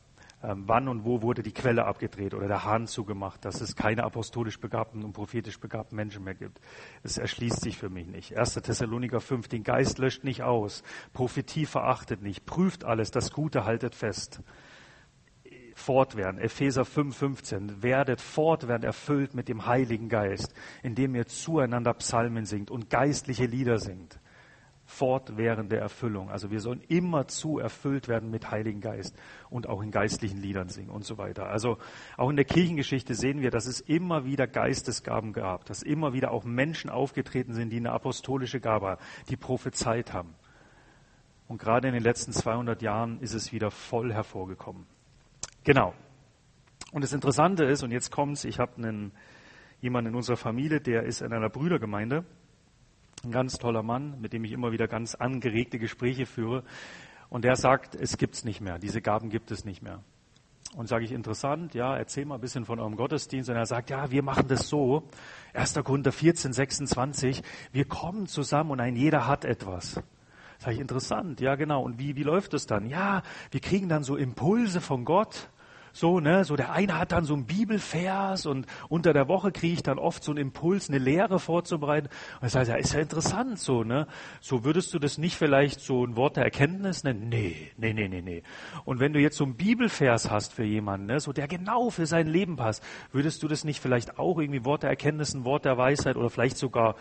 [0.42, 4.02] Ähm, wann und wo wurde die Quelle abgedreht oder der Hahn zugemacht, dass es keine
[4.02, 6.60] apostolisch begabten und prophetisch begabten Menschen mehr gibt?
[7.04, 8.36] Es erschließt sich für mich nicht.
[8.36, 8.54] 1.
[8.54, 13.94] Thessaloniker 5, den Geist löscht nicht aus, Prophetie verachtet nicht, prüft alles, das Gute haltet
[13.94, 14.42] fest
[15.74, 16.38] fortwährend.
[16.38, 17.82] Epheser 5, 15.
[17.82, 23.78] Werdet fortwährend erfüllt mit dem Heiligen Geist, indem ihr zueinander Psalmen singt und geistliche Lieder
[23.78, 24.20] singt.
[24.92, 26.30] Fortwährende Erfüllung.
[26.30, 29.16] Also wir sollen immer zu erfüllt werden mit Heiligen Geist
[29.48, 31.46] und auch in geistlichen Liedern singen und so weiter.
[31.46, 31.78] Also
[32.18, 36.30] auch in der Kirchengeschichte sehen wir, dass es immer wieder Geistesgaben gab, dass immer wieder
[36.30, 38.98] auch Menschen aufgetreten sind, die eine apostolische Gabe,
[39.30, 40.34] die prophezeit haben.
[41.48, 44.86] Und gerade in den letzten 200 Jahren ist es wieder voll hervorgekommen.
[45.64, 45.94] Genau.
[46.92, 49.12] Und das Interessante ist, und jetzt kommt's, ich habe einen,
[49.80, 52.26] jemanden in unserer Familie, der ist in einer Brüdergemeinde,
[53.24, 56.64] ein ganz toller Mann, mit dem ich immer wieder ganz angeregte Gespräche führe.
[57.28, 60.00] Und der sagt, es gibt's nicht mehr, diese Gaben gibt es nicht mehr.
[60.74, 63.50] Und sage ich, interessant, ja, erzähl mal ein bisschen von eurem Gottesdienst.
[63.50, 65.02] Und er sagt, ja, wir machen das so.
[65.52, 65.74] 1.
[65.84, 67.42] Korinther 14, 26,
[67.72, 70.00] wir kommen zusammen und ein jeder hat etwas.
[70.58, 71.82] Sag ich, interessant, ja genau.
[71.82, 72.86] Und wie, wie läuft es dann?
[72.86, 75.50] Ja, wir kriegen dann so Impulse von Gott
[75.92, 79.74] so, ne, so der eine hat dann so einen Bibelvers und unter der Woche kriege
[79.74, 82.08] ich dann oft so einen Impuls, eine Lehre vorzubereiten.
[82.40, 84.06] Und ich sage, ja, ist ja interessant so, ne?
[84.40, 87.28] So würdest du das nicht vielleicht so ein Wort der Erkenntnis nennen?
[87.28, 88.42] Nee, nee, nee, nee, nee.
[88.84, 92.06] Und wenn du jetzt so einen Bibelvers hast für jemanden, ne, so der genau für
[92.06, 92.82] sein Leben passt,
[93.12, 96.30] würdest du das nicht vielleicht auch irgendwie Wort der Erkenntnis, ein Wort der Weisheit oder
[96.30, 96.96] vielleicht sogar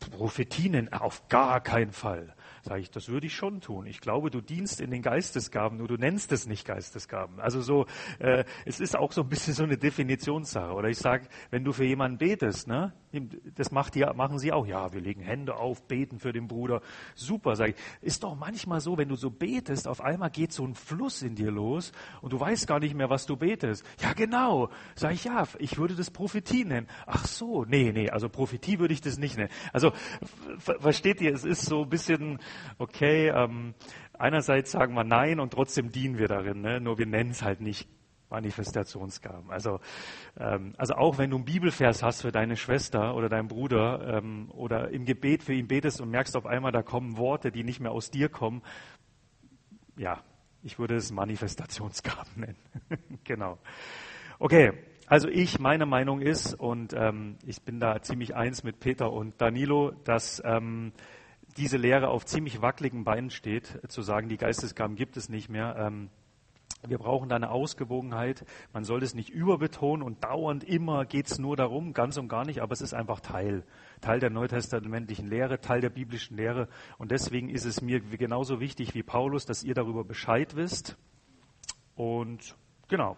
[0.00, 0.92] Prophetien?
[0.92, 2.34] Auf gar keinen Fall.
[2.66, 3.86] Sage ich, das würde ich schon tun.
[3.86, 7.38] Ich glaube, du dienst in den Geistesgaben, nur du nennst es nicht Geistesgaben.
[7.38, 7.86] Also so,
[8.18, 10.72] äh, es ist auch so ein bisschen so eine Definitionssache.
[10.72, 12.92] Oder ich sage, wenn du für jemanden betest, ne,
[13.54, 14.66] das macht die, machen sie auch.
[14.66, 16.82] Ja, wir legen Hände auf, beten für den Bruder.
[17.14, 17.76] Super, sage ich.
[18.02, 21.36] Ist doch manchmal so, wenn du so betest, auf einmal geht so ein Fluss in
[21.36, 23.84] dir los und du weißt gar nicht mehr, was du betest.
[24.00, 24.70] Ja, genau.
[24.96, 26.88] Sag ich, ja, ich würde das Prophetie nennen.
[27.06, 29.50] Ach so, nee, nee, also Prophetie würde ich das nicht nennen.
[29.72, 29.92] Also,
[30.58, 32.40] versteht ihr, es ist so ein bisschen,
[32.78, 33.74] okay, ähm,
[34.18, 36.80] einerseits sagen wir nein und trotzdem dienen wir darin, ne?
[36.80, 37.88] nur wir nennen es halt nicht
[38.30, 39.50] Manifestationsgaben.
[39.50, 39.80] Also,
[40.38, 44.50] ähm, also auch wenn du einen Bibelvers hast für deine Schwester oder deinen Bruder ähm,
[44.50, 47.80] oder im Gebet für ihn betest und merkst auf einmal, da kommen Worte, die nicht
[47.80, 48.62] mehr aus dir kommen,
[49.96, 50.22] ja,
[50.62, 53.20] ich würde es Manifestationsgaben nennen.
[53.24, 53.58] genau.
[54.38, 54.72] Okay,
[55.06, 59.40] also ich, meine Meinung ist, und ähm, ich bin da ziemlich eins mit Peter und
[59.40, 60.92] Danilo, dass ähm,
[61.56, 65.76] diese Lehre auf ziemlich wackeligen Beinen steht, zu sagen, die Geistesgaben gibt es nicht mehr.
[65.78, 66.10] Ähm,
[66.86, 68.44] wir brauchen da eine Ausgewogenheit.
[68.72, 72.44] Man soll es nicht überbetonen und dauernd immer geht es nur darum, ganz und gar
[72.44, 73.64] nicht, aber es ist einfach Teil.
[74.00, 76.68] Teil der neutestamentlichen Lehre, Teil der biblischen Lehre.
[76.98, 80.96] Und deswegen ist es mir genauso wichtig wie Paulus, dass ihr darüber Bescheid wisst.
[81.94, 82.56] Und
[82.88, 83.16] genau,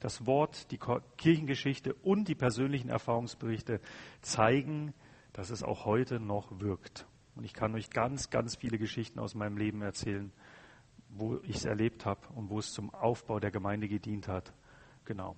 [0.00, 0.78] das Wort, die
[1.18, 3.80] Kirchengeschichte und die persönlichen Erfahrungsberichte
[4.22, 4.94] zeigen,
[5.32, 7.06] dass es auch heute noch wirkt.
[7.36, 10.32] Und ich kann euch ganz, ganz viele Geschichten aus meinem Leben erzählen
[11.16, 14.52] wo ich es erlebt habe und wo es zum Aufbau der Gemeinde gedient hat.
[15.04, 15.36] Genau.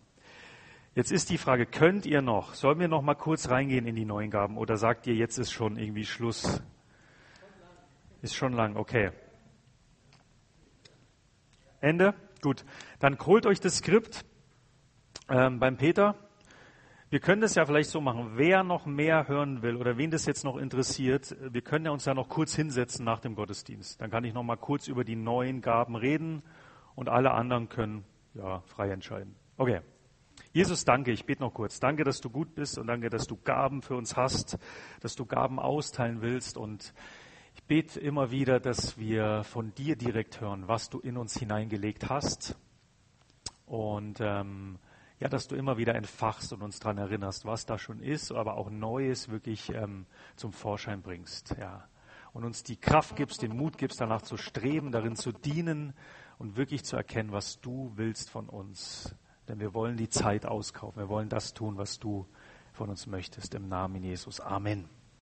[0.95, 4.07] Jetzt ist die Frage, könnt ihr noch, sollen wir noch mal kurz reingehen in die
[4.07, 6.63] neuen Gaben oder sagt ihr, jetzt ist schon irgendwie Schluss?
[8.23, 9.11] Ist schon lang, okay.
[11.81, 12.15] Ende?
[12.41, 12.65] Gut.
[12.99, 14.25] Dann holt euch das Skript
[15.29, 16.15] ähm, beim Peter.
[17.09, 18.33] Wir können das ja vielleicht so machen.
[18.35, 22.05] Wer noch mehr hören will oder wen das jetzt noch interessiert, wir können ja uns
[22.05, 24.01] ja noch kurz hinsetzen nach dem Gottesdienst.
[24.01, 26.43] Dann kann ich noch mal kurz über die neuen Gaben reden
[26.97, 28.05] und alle anderen können
[28.35, 29.37] ja frei entscheiden.
[29.57, 29.83] Okay.
[30.53, 31.13] Jesus, danke.
[31.13, 31.79] Ich bete noch kurz.
[31.79, 34.59] Danke, dass du gut bist und danke, dass du Gaben für uns hast,
[35.01, 36.93] dass du Gaben austeilen willst und
[37.55, 42.11] ich bete immer wieder, dass wir von dir direkt hören, was du in uns hineingelegt
[42.11, 42.57] hast.
[43.65, 44.79] Und ähm,
[45.19, 48.57] ja, dass du immer wieder entfachst und uns daran erinnerst, was da schon ist, aber
[48.57, 50.07] auch Neues wirklich ähm,
[50.37, 51.57] zum Vorschein bringst.
[51.59, 51.89] Ja.
[52.33, 55.95] Und uns die Kraft gibst, den Mut gibst, danach zu streben, darin zu dienen
[56.39, 59.15] und wirklich zu erkennen, was du willst von uns.
[59.49, 61.01] Denn wir wollen die Zeit auskaufen.
[61.01, 62.27] Wir wollen das tun, was du
[62.73, 63.55] von uns möchtest.
[63.55, 64.41] Im Namen Jesus.
[64.41, 64.96] Amen.